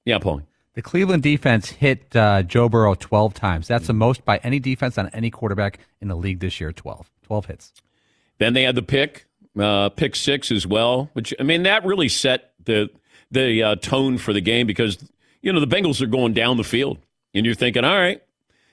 [0.05, 0.43] Yeah, Paul.
[0.75, 3.69] The Cleveland defense hit uh, Joe Burrow 12 times.
[3.69, 7.11] That's the most by any defense on any quarterback in the league this year 12.
[7.23, 7.73] 12 hits.
[8.39, 9.27] Then they had the pick,
[9.59, 12.89] uh, pick six as well, which, I mean, that really set the,
[13.31, 14.99] the uh, tone for the game because,
[15.43, 16.99] you know, the Bengals are going down the field.
[17.35, 18.23] And you're thinking, all right,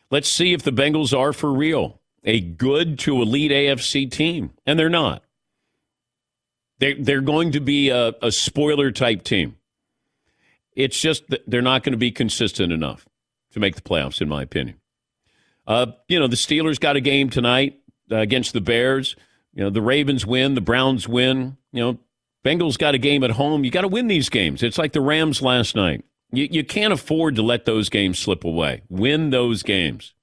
[0.09, 4.51] let's see if the Bengals are for real a good to elite AFC team.
[4.65, 5.23] And they're not.
[6.79, 9.57] They're, they're going to be a, a spoiler type team.
[10.75, 13.05] It's just that they're not going to be consistent enough
[13.51, 14.79] to make the playoffs, in my opinion.
[15.67, 17.79] Uh, you know, the Steelers got a game tonight
[18.11, 19.15] uh, against the Bears.
[19.53, 21.57] You know, the Ravens win, the Browns win.
[21.71, 21.99] You know,
[22.45, 23.63] Bengals got a game at home.
[23.63, 24.63] You got to win these games.
[24.63, 26.05] It's like the Rams last night.
[26.31, 28.83] You, you can't afford to let those games slip away.
[28.89, 30.13] Win those games.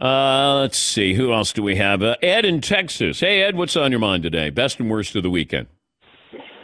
[0.00, 1.14] Uh, let's see.
[1.14, 2.02] Who else do we have?
[2.02, 3.20] Uh, Ed in Texas.
[3.20, 4.50] Hey, Ed, what's on your mind today?
[4.50, 5.68] Best and worst of the weekend.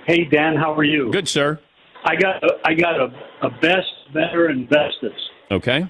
[0.07, 1.11] Hey, Dan, how are you?
[1.13, 1.61] Good, sir.
[2.05, 3.07] I got a, I got a,
[3.43, 5.21] a best, better, and bestest.
[5.51, 5.89] Okay.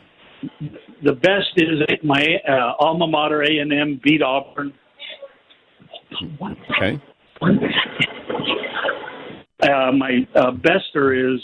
[1.02, 4.72] The best is my uh, alma mater A and M beat Auburn.
[6.76, 7.00] Okay.
[9.62, 11.40] Uh, my uh, bester is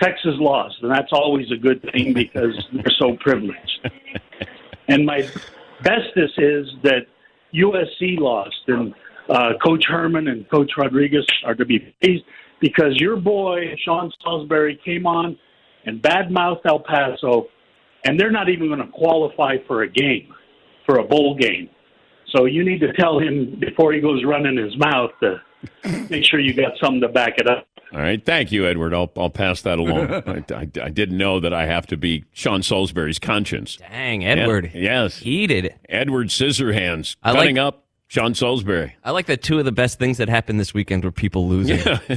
[0.00, 3.80] Texas lost, and that's always a good thing because they're so privileged.
[4.88, 5.22] and my
[5.82, 7.06] bestest is that
[7.54, 8.94] USC lost, and
[9.28, 12.24] uh, Coach Herman and Coach Rodriguez are to be praised
[12.60, 15.38] because your boy Sean Salisbury came on
[15.86, 17.46] and badmouthed El Paso,
[18.04, 20.34] and they're not even going to qualify for a game,
[20.86, 21.68] for a bowl game.
[22.34, 25.40] So you need to tell him before he goes running his mouth to
[26.10, 27.67] make sure you got something to back it up.
[27.92, 28.24] All right.
[28.24, 28.92] Thank you, Edward.
[28.92, 30.12] I'll, I'll pass that along.
[30.26, 33.76] I, I, I, didn't know that I have to be Sean Salisbury's conscience.
[33.76, 34.70] Dang, Edward.
[34.74, 35.18] Yeah, yes.
[35.18, 35.74] Heated.
[35.88, 38.96] Edward Scissorhands I cutting like- up Sean Salisbury.
[39.04, 41.78] I like that two of the best things that happened this weekend were people losing.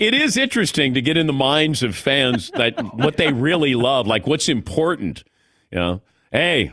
[0.00, 4.06] it is interesting to get in the minds of fans that what they really love,
[4.06, 5.24] like what's important.
[5.70, 6.02] You know,
[6.32, 6.72] hey,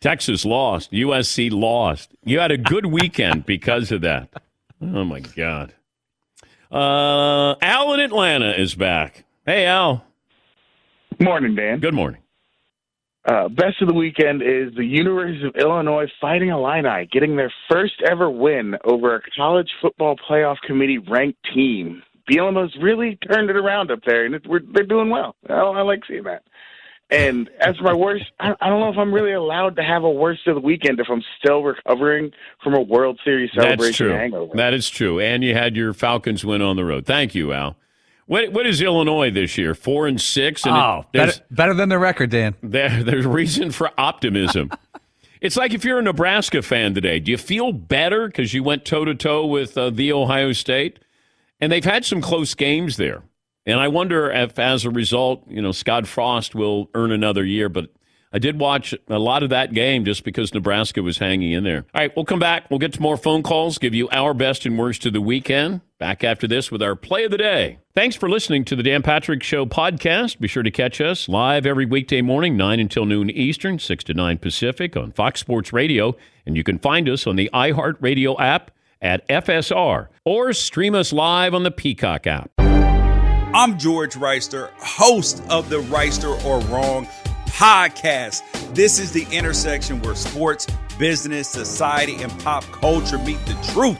[0.00, 2.14] Texas lost, USC lost.
[2.24, 4.30] You had a good weekend because of that.
[4.80, 5.74] Oh my God.
[6.70, 9.24] Uh, Al in Atlanta is back.
[9.46, 10.04] Hey, Al.
[11.18, 11.80] Morning, Dan.
[11.80, 12.20] Good morning.
[13.24, 17.94] Uh, best of the weekend is the University of Illinois Fighting Illini getting their first
[18.08, 22.02] ever win over a college football playoff committee ranked team.
[22.30, 25.34] Bielema's really turned it around up there, and it, we're, they're doing well.
[25.48, 26.42] I, I like seeing that.
[27.10, 30.04] And as for my worst, I, I don't know if I'm really allowed to have
[30.04, 33.96] a worst of the weekend if I'm still recovering from a World Series celebration That's
[33.96, 34.14] celebration true.
[34.16, 34.56] hangover.
[34.56, 35.18] That is true.
[35.18, 37.06] And you had your Falcons win on the road.
[37.06, 37.76] Thank you, Al.
[38.26, 39.74] What what is Illinois this year?
[39.74, 40.66] Four and six.
[40.66, 42.54] And oh, it, better, better than the record, Dan.
[42.62, 44.70] There, there's reason for optimism.
[45.40, 48.84] it's like if you're a Nebraska fan today, do you feel better because you went
[48.84, 50.98] toe to toe with uh, the Ohio State?
[51.58, 53.22] And they've had some close games there.
[53.68, 57.68] And I wonder if, as a result, you know, Scott Frost will earn another year.
[57.68, 57.90] But
[58.32, 61.84] I did watch a lot of that game just because Nebraska was hanging in there.
[61.94, 62.70] All right, we'll come back.
[62.70, 65.82] We'll get to more phone calls, give you our best and worst of the weekend.
[65.98, 67.80] Back after this with our play of the day.
[67.94, 70.38] Thanks for listening to the Dan Patrick Show podcast.
[70.38, 74.14] Be sure to catch us live every weekday morning, 9 until noon Eastern, 6 to
[74.14, 76.16] 9 Pacific on Fox Sports Radio.
[76.46, 78.70] And you can find us on the iHeartRadio app
[79.02, 82.50] at FSR or stream us live on the Peacock app.
[83.54, 87.06] I'm George Wrighster, host of the Wrighster or Wrong
[87.46, 88.42] podcast.
[88.74, 90.66] This is the intersection where sports,
[90.98, 93.98] business, society, and pop culture meet the truth.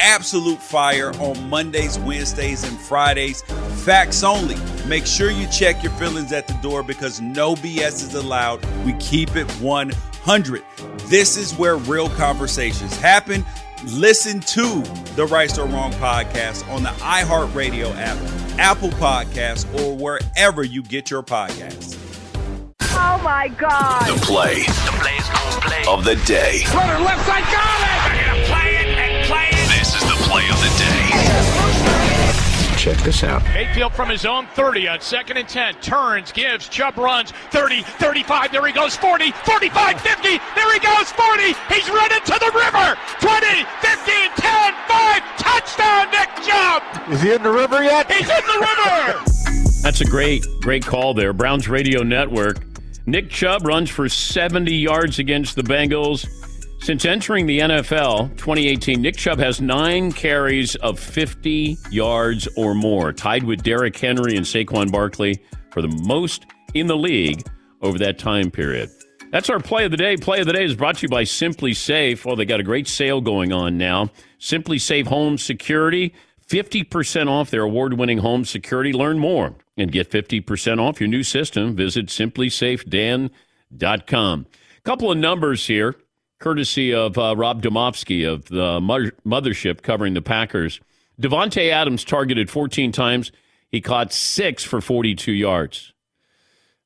[0.00, 3.40] Absolute fire on Mondays, Wednesdays, and Fridays.
[3.84, 4.56] Facts only.
[4.86, 8.62] Make sure you check your feelings at the door because no BS is allowed.
[8.84, 10.62] We keep it 100.
[11.06, 13.46] This is where real conversations happen.
[13.86, 14.82] Listen to
[15.16, 18.18] the Right or Wrong podcast on the iHeartRadio app,
[18.58, 21.96] Apple Podcasts, or wherever you get your podcasts.
[22.80, 24.06] Oh my God.
[24.06, 25.84] The play, The play's gonna play.
[25.88, 26.62] of the day.
[26.74, 28.16] Runner left side, got it!
[28.16, 29.78] They're gonna play it and play it.
[29.78, 31.49] This is the play of the day.
[32.80, 33.44] Check this out.
[33.52, 35.74] Mayfield from his own 30 on second and 10.
[35.82, 38.52] Turns, gives, Chubb runs 30, 35.
[38.52, 40.28] There he goes 40, 45, 50.
[40.54, 41.42] There he goes 40.
[41.68, 42.96] He's running to the river.
[43.20, 45.22] 20, 15, 10, 5.
[45.36, 46.82] Touchdown, Nick Chubb.
[47.12, 48.10] Is he in the river yet?
[48.10, 49.24] He's in the river.
[49.82, 51.34] That's a great, great call there.
[51.34, 52.60] Browns Radio Network.
[53.04, 56.26] Nick Chubb runs for 70 yards against the Bengals.
[56.82, 63.12] Since entering the NFL 2018, Nick Chubb has nine carries of 50 yards or more,
[63.12, 65.38] tied with Derrick Henry and Saquon Barkley
[65.70, 67.46] for the most in the league
[67.82, 68.88] over that time period.
[69.30, 70.16] That's our play of the day.
[70.16, 72.24] Play of the day is brought to you by SimpliSafe.
[72.24, 74.08] Well, they got a great sale going on now.
[74.40, 76.14] SimpliSafe Home Security,
[76.48, 78.94] 50% off their award winning home security.
[78.94, 81.76] Learn more and get 50% off your new system.
[81.76, 84.46] Visit simplysafedan.com.
[84.78, 85.94] A couple of numbers here
[86.40, 90.80] courtesy of uh, Rob Demovsky of the Mothership covering the Packers.
[91.20, 93.30] Davante Adams targeted 14 times.
[93.68, 95.92] He caught six for 42 yards.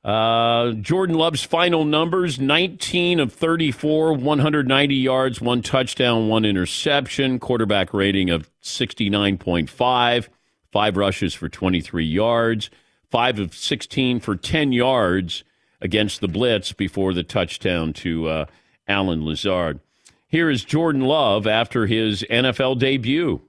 [0.04, 7.94] Uh, Jordan Love's final numbers 19 of 34, 190 yards, one touchdown, one interception, quarterback
[7.94, 10.28] rating of 69.5,
[10.72, 12.68] five rushes for 23 yards,
[13.10, 15.42] five of 16 for 10 yards
[15.80, 18.46] against the Blitz before the touchdown to uh,
[18.88, 19.80] Allen Lazard.
[20.28, 23.40] Here is Jordan Love after his NFL debut.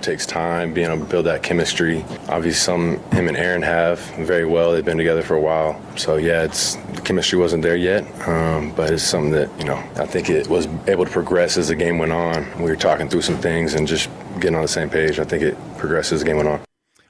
[0.00, 2.04] takes time being able to build that chemistry.
[2.28, 4.72] Obviously, some him and Aaron have very well.
[4.72, 8.72] They've been together for a while, so yeah, it's the chemistry wasn't there yet, um,
[8.72, 11.74] but it's something that you know I think it was able to progress as the
[11.74, 12.46] game went on.
[12.62, 14.08] We were talking through some things and just
[14.40, 15.18] getting on the same page.
[15.18, 16.60] I think it progressed as the game went on.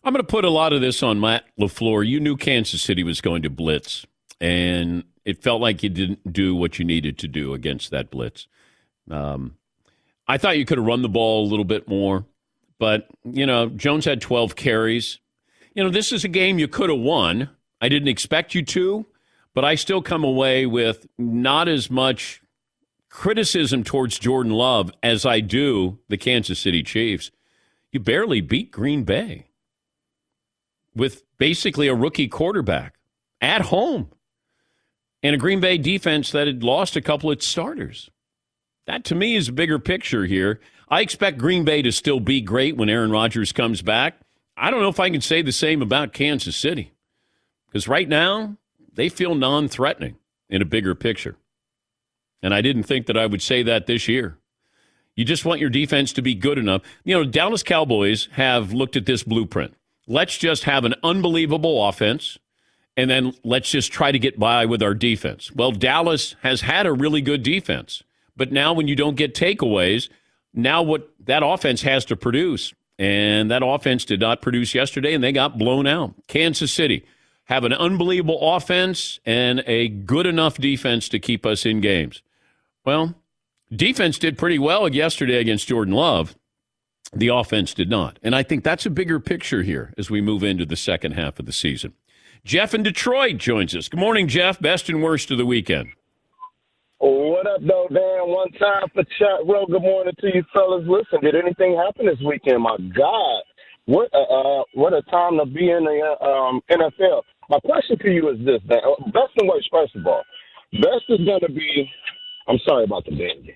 [0.05, 2.07] I'm going to put a lot of this on Matt LaFleur.
[2.07, 4.07] You knew Kansas City was going to blitz,
[4.41, 8.47] and it felt like you didn't do what you needed to do against that blitz.
[9.11, 9.57] Um,
[10.29, 12.25] I thought you could have run the ball a little bit more,
[12.79, 15.19] but, you know, Jones had 12 carries.
[15.75, 17.51] You know, this is a game you could have won.
[17.81, 19.05] I didn't expect you to,
[19.53, 22.41] but I still come away with not as much
[23.11, 27.33] criticism towards Jordan Love as I do the Kansas City Chiefs.
[27.91, 29.49] You barely beat Green Bay
[30.95, 32.95] with basically a rookie quarterback
[33.41, 34.11] at home
[35.27, 38.11] and a Green Bay defense that had lost a couple of starters.
[38.87, 40.61] That to me is a bigger picture here.
[40.89, 44.21] I expect Green Bay to still be great when Aaron Rodgers comes back.
[44.57, 46.93] I don't know if I can say the same about Kansas City
[47.67, 48.57] because right now
[48.95, 50.17] they feel non threatening
[50.49, 51.37] in a bigger picture.
[52.41, 54.39] And I didn't think that I would say that this year.
[55.17, 56.83] You just want your defense to be good enough.
[57.03, 59.75] You know, Dallas Cowboys have looked at this blueprint.
[60.07, 62.39] Let's just have an unbelievable offense
[62.97, 65.53] and then let's just try to get by with our defense.
[65.53, 68.03] Well, Dallas has had a really good defense,
[68.37, 70.09] but now when you don't get takeaways,
[70.55, 75.23] now what that offense has to produce, and that offense did not produce yesterday, and
[75.23, 76.15] they got blown out.
[76.29, 77.05] Kansas City
[77.45, 82.23] have an unbelievable offense and a good enough defense to keep us in games.
[82.85, 83.15] Well,
[83.71, 86.37] defense did pretty well yesterday against Jordan Love.
[87.13, 88.19] The offense did not.
[88.23, 91.39] And I think that's a bigger picture here as we move into the second half
[91.39, 91.93] of the season.
[92.47, 93.89] Jeff in Detroit joins us.
[93.89, 94.61] Good morning, Jeff.
[94.61, 95.89] Best and worst of the weekend.
[96.99, 98.31] What up, though, Dan?
[98.31, 99.45] One time for chat.
[99.45, 100.85] Well, good morning to you, fellas.
[100.87, 102.63] Listen, did anything happen this weekend?
[102.63, 103.43] My God,
[103.87, 107.23] what a, uh, what a time to be in the um, NFL.
[107.51, 108.79] My question to you is this: Dan.
[109.07, 110.23] Best and worst, first of all.
[110.75, 111.91] Best is going to be.
[112.47, 113.51] I'm sorry about the band.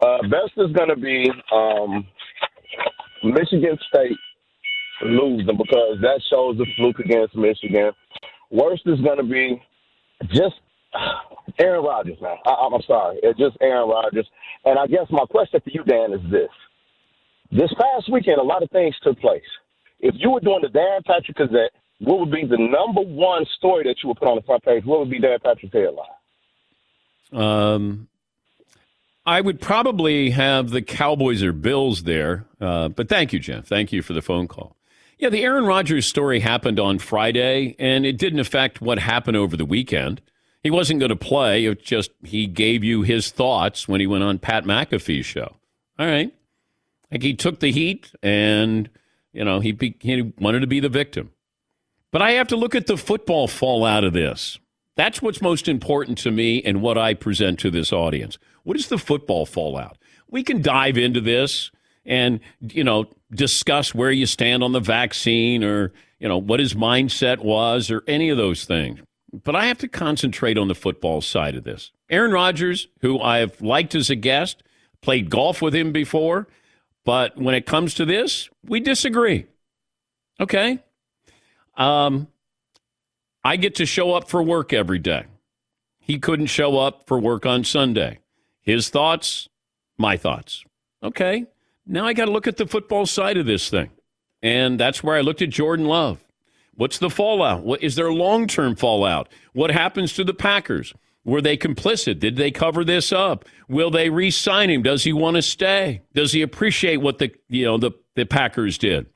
[0.00, 2.06] Uh, best is going to be um,
[3.24, 4.16] Michigan State
[5.02, 7.92] losing because that shows the fluke against Michigan.
[8.50, 9.62] Worst is going to be
[10.28, 10.56] just
[11.58, 12.36] Aaron Rodgers, man.
[12.46, 13.18] I, I'm sorry.
[13.22, 14.26] It's just Aaron Rodgers.
[14.64, 16.50] And I guess my question for you, Dan, is this.
[17.50, 19.42] This past weekend, a lot of things took place.
[20.00, 23.84] If you were doing the Dan Patrick Gazette, what would be the number one story
[23.84, 24.84] that you would put on the front page?
[24.84, 26.06] What would be Dan Patrick's headline?
[27.32, 28.08] Um,
[29.26, 32.46] I would probably have the Cowboys or Bills there.
[32.60, 33.66] Uh, but thank you, Jeff.
[33.66, 34.76] Thank you for the phone call.
[35.18, 39.56] Yeah, the Aaron Rodgers story happened on Friday, and it didn't affect what happened over
[39.56, 40.22] the weekend.
[40.62, 41.64] He wasn't going to play.
[41.64, 45.56] It just he gave you his thoughts when he went on Pat McAfee's show.
[45.98, 46.32] All right,
[47.10, 48.88] like he took the heat, and
[49.32, 51.32] you know he be, he wanted to be the victim.
[52.12, 54.58] But I have to look at the football fallout of this.
[54.94, 58.38] That's what's most important to me and what I present to this audience.
[58.62, 59.98] What is the football fallout?
[60.28, 61.70] We can dive into this
[62.08, 66.74] and you know discuss where you stand on the vaccine or you know what his
[66.74, 69.00] mindset was or any of those things.
[69.44, 71.92] But I have to concentrate on the football side of this.
[72.08, 74.62] Aaron Rodgers, who I've liked as a guest,
[75.02, 76.48] played golf with him before,
[77.04, 79.46] but when it comes to this, we disagree.
[80.40, 80.82] Okay.
[81.76, 82.28] Um,
[83.44, 85.24] I get to show up for work every day.
[86.00, 88.18] He couldn't show up for work on Sunday.
[88.62, 89.48] His thoughts,
[89.98, 90.64] my thoughts.
[91.02, 91.46] Okay.
[91.88, 93.90] Now I got to look at the football side of this thing.
[94.42, 96.22] And that's where I looked at Jordan Love.
[96.74, 97.64] What's the fallout?
[97.64, 99.28] What is there long term fallout?
[99.52, 100.94] What happens to the Packers?
[101.24, 102.20] Were they complicit?
[102.20, 103.44] Did they cover this up?
[103.68, 104.82] Will they re-sign him?
[104.82, 106.02] Does he want to stay?
[106.14, 109.06] Does he appreciate what the you know the, the Packers did?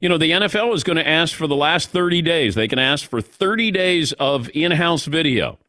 [0.00, 2.56] You know, the NFL is going to ask for the last 30 days.
[2.56, 5.60] They can ask for 30 days of in-house video.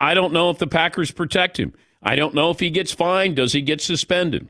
[0.00, 1.74] I don't know if the Packers protect him.
[2.02, 3.36] I don't know if he gets fined.
[3.36, 4.48] Does he get suspended?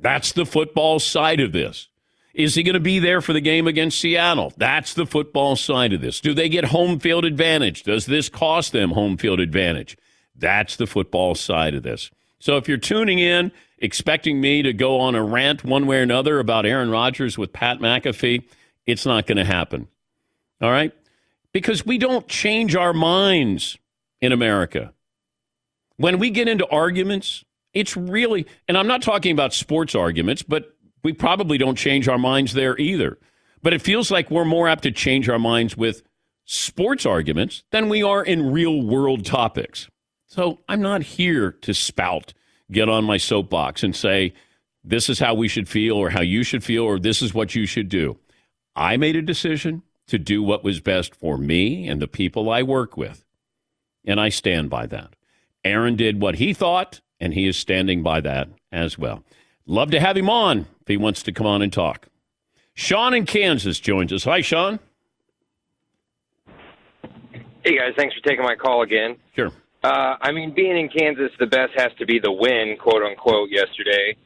[0.00, 1.88] That's the football side of this.
[2.32, 4.52] Is he going to be there for the game against Seattle?
[4.56, 6.20] That's the football side of this.
[6.20, 7.82] Do they get home field advantage?
[7.82, 9.96] Does this cost them home field advantage?
[10.36, 12.10] That's the football side of this.
[12.38, 16.02] So if you're tuning in expecting me to go on a rant one way or
[16.02, 18.44] another about Aaron Rodgers with Pat McAfee,
[18.86, 19.88] it's not going to happen.
[20.62, 20.92] All right?
[21.52, 23.76] Because we don't change our minds
[24.20, 24.92] in America.
[25.96, 30.74] When we get into arguments, it's really, and I'm not talking about sports arguments, but
[31.02, 33.18] we probably don't change our minds there either.
[33.62, 36.02] But it feels like we're more apt to change our minds with
[36.44, 39.88] sports arguments than we are in real world topics.
[40.26, 42.32] So I'm not here to spout,
[42.70, 44.32] get on my soapbox and say,
[44.82, 47.54] this is how we should feel or how you should feel or this is what
[47.54, 48.18] you should do.
[48.74, 52.62] I made a decision to do what was best for me and the people I
[52.62, 53.24] work with.
[54.04, 55.14] And I stand by that.
[55.64, 59.22] Aaron did what he thought, and he is standing by that as well.
[59.66, 62.08] Love to have him on if he wants to come on and talk.
[62.74, 64.24] Sean in Kansas joins us.
[64.24, 64.80] Hi, Sean.
[67.64, 69.16] Hey guys, thanks for taking my call again.
[69.36, 69.52] Sure.
[69.84, 73.50] Uh, I mean, being in Kansas, the best has to be the win, quote unquote,
[73.50, 74.16] yesterday.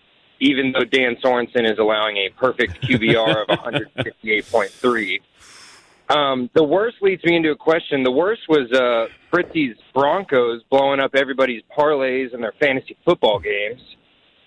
[0.41, 3.59] Even though Dan Sorensen is allowing a perfect QBR of
[4.07, 5.21] 158.3.
[6.09, 8.03] Um, the worst leads me into a question.
[8.03, 13.81] The worst was uh, Fritzy's Broncos blowing up everybody's parlays and their fantasy football games,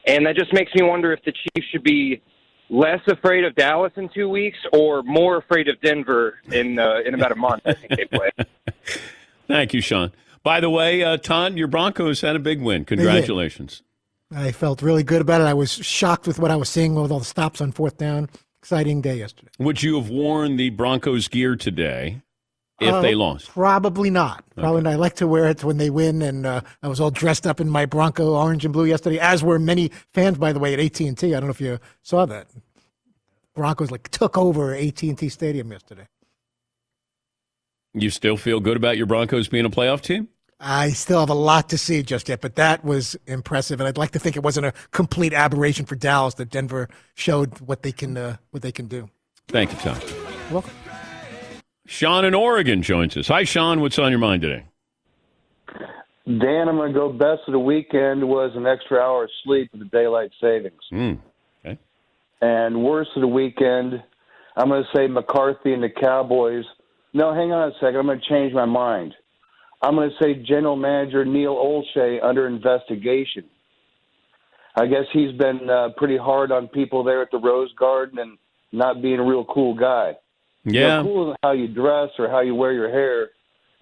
[0.06, 2.22] and that just makes me wonder if the Chiefs should be
[2.70, 7.16] less afraid of Dallas in two weeks or more afraid of Denver in uh, in
[7.16, 7.64] about a month.
[7.66, 8.30] I think they play.
[9.48, 10.12] Thank you, Sean.
[10.44, 12.86] By the way, uh, Todd, your Broncos had a big win.
[12.86, 13.82] Congratulations.
[14.34, 15.46] I felt really good about it.
[15.46, 18.30] I was shocked with what I was seeing with all the stops on fourth down.
[18.68, 19.50] Exciting day yesterday.
[19.60, 22.22] Would you have worn the Broncos gear today
[22.82, 23.48] if Uh, they lost?
[23.48, 24.44] Probably not.
[24.58, 24.92] Probably not.
[24.92, 27.62] I like to wear it when they win, and uh, I was all dressed up
[27.62, 30.82] in my Bronco orange and blue yesterday, as were many fans, by the way, at
[30.82, 31.18] AT and.
[31.24, 32.50] I don't know if you saw that.
[33.56, 36.10] Broncos like took over AT and T Stadium yesterday.
[37.94, 40.28] You still feel good about your Broncos being a playoff team?
[40.60, 43.98] I still have a lot to see just yet, but that was impressive, and I'd
[43.98, 47.92] like to think it wasn't a complete aberration for Dallas that Denver showed what they
[47.92, 49.10] can uh, what they can do.
[49.48, 50.00] Thank you, Tom.
[50.52, 50.74] welcome.
[51.86, 53.28] Sean in Oregon joins us.
[53.28, 53.82] Hi, Sean.
[53.82, 54.66] What's on your mind today?
[56.26, 59.70] Dan, I'm going to go best of the weekend was an extra hour of sleep
[59.72, 60.82] with the daylight savings.
[60.92, 61.20] Mm.
[61.64, 61.80] Okay.
[62.42, 64.04] And worst of the weekend,
[64.58, 66.66] I'm going to say McCarthy and the Cowboys.
[67.14, 67.96] No, hang on a second.
[67.96, 69.16] I'm going to change my mind.
[69.82, 73.46] I'm going to say General Manager Neil Olshey under investigation.
[74.76, 78.38] I guess he's been uh, pretty hard on people there at the Rose Garden and
[78.72, 80.14] not being a real cool guy.
[80.64, 81.04] You know, Yeah.
[81.04, 83.30] cool is how you dress or how you wear your hair.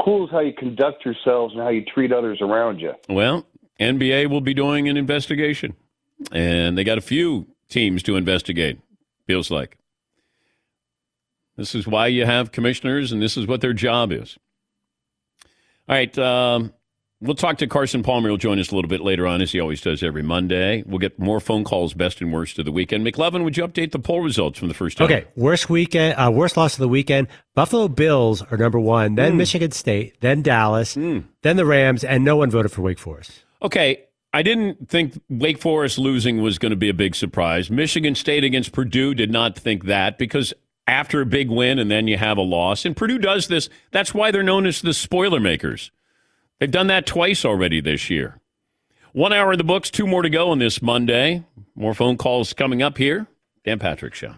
[0.04, 2.93] Cool is how you conduct yourselves and how you treat others around you.
[3.10, 3.46] Well,
[3.80, 5.76] NBA will be doing an investigation,
[6.32, 8.80] and they got a few teams to investigate.
[9.28, 9.78] Feels like
[11.58, 14.38] this is why you have commissioners, and this is what their job is.
[15.88, 16.74] All right, um,
[17.22, 18.30] we'll talk to Carson Palmer.
[18.30, 20.84] He'll join us a little bit later on, as he always does every Monday.
[20.88, 23.06] We'll get more phone calls, best and worst of the weekend.
[23.06, 25.06] McLovin, would you update the poll results from the first time?
[25.06, 27.28] Okay, worst weekend, uh, worst loss of the weekend.
[27.54, 29.38] Buffalo Bills are number one, then Mm.
[29.38, 33.44] Michigan State, then Dallas, then the Rams, and no one voted for Wake Forest.
[33.62, 34.00] Okay,
[34.34, 37.70] I didn't think Wake Forest losing was going to be a big surprise.
[37.70, 40.52] Michigan State against Purdue did not think that because
[40.88, 43.70] after a big win and then you have a loss, and Purdue does this.
[43.92, 45.92] That's why they're known as the spoiler makers.
[46.60, 48.40] They've done that twice already this year.
[49.14, 51.44] One hour in the books, two more to go on this Monday.
[51.76, 53.28] More phone calls coming up here.
[53.64, 54.36] Dan Patrick Show.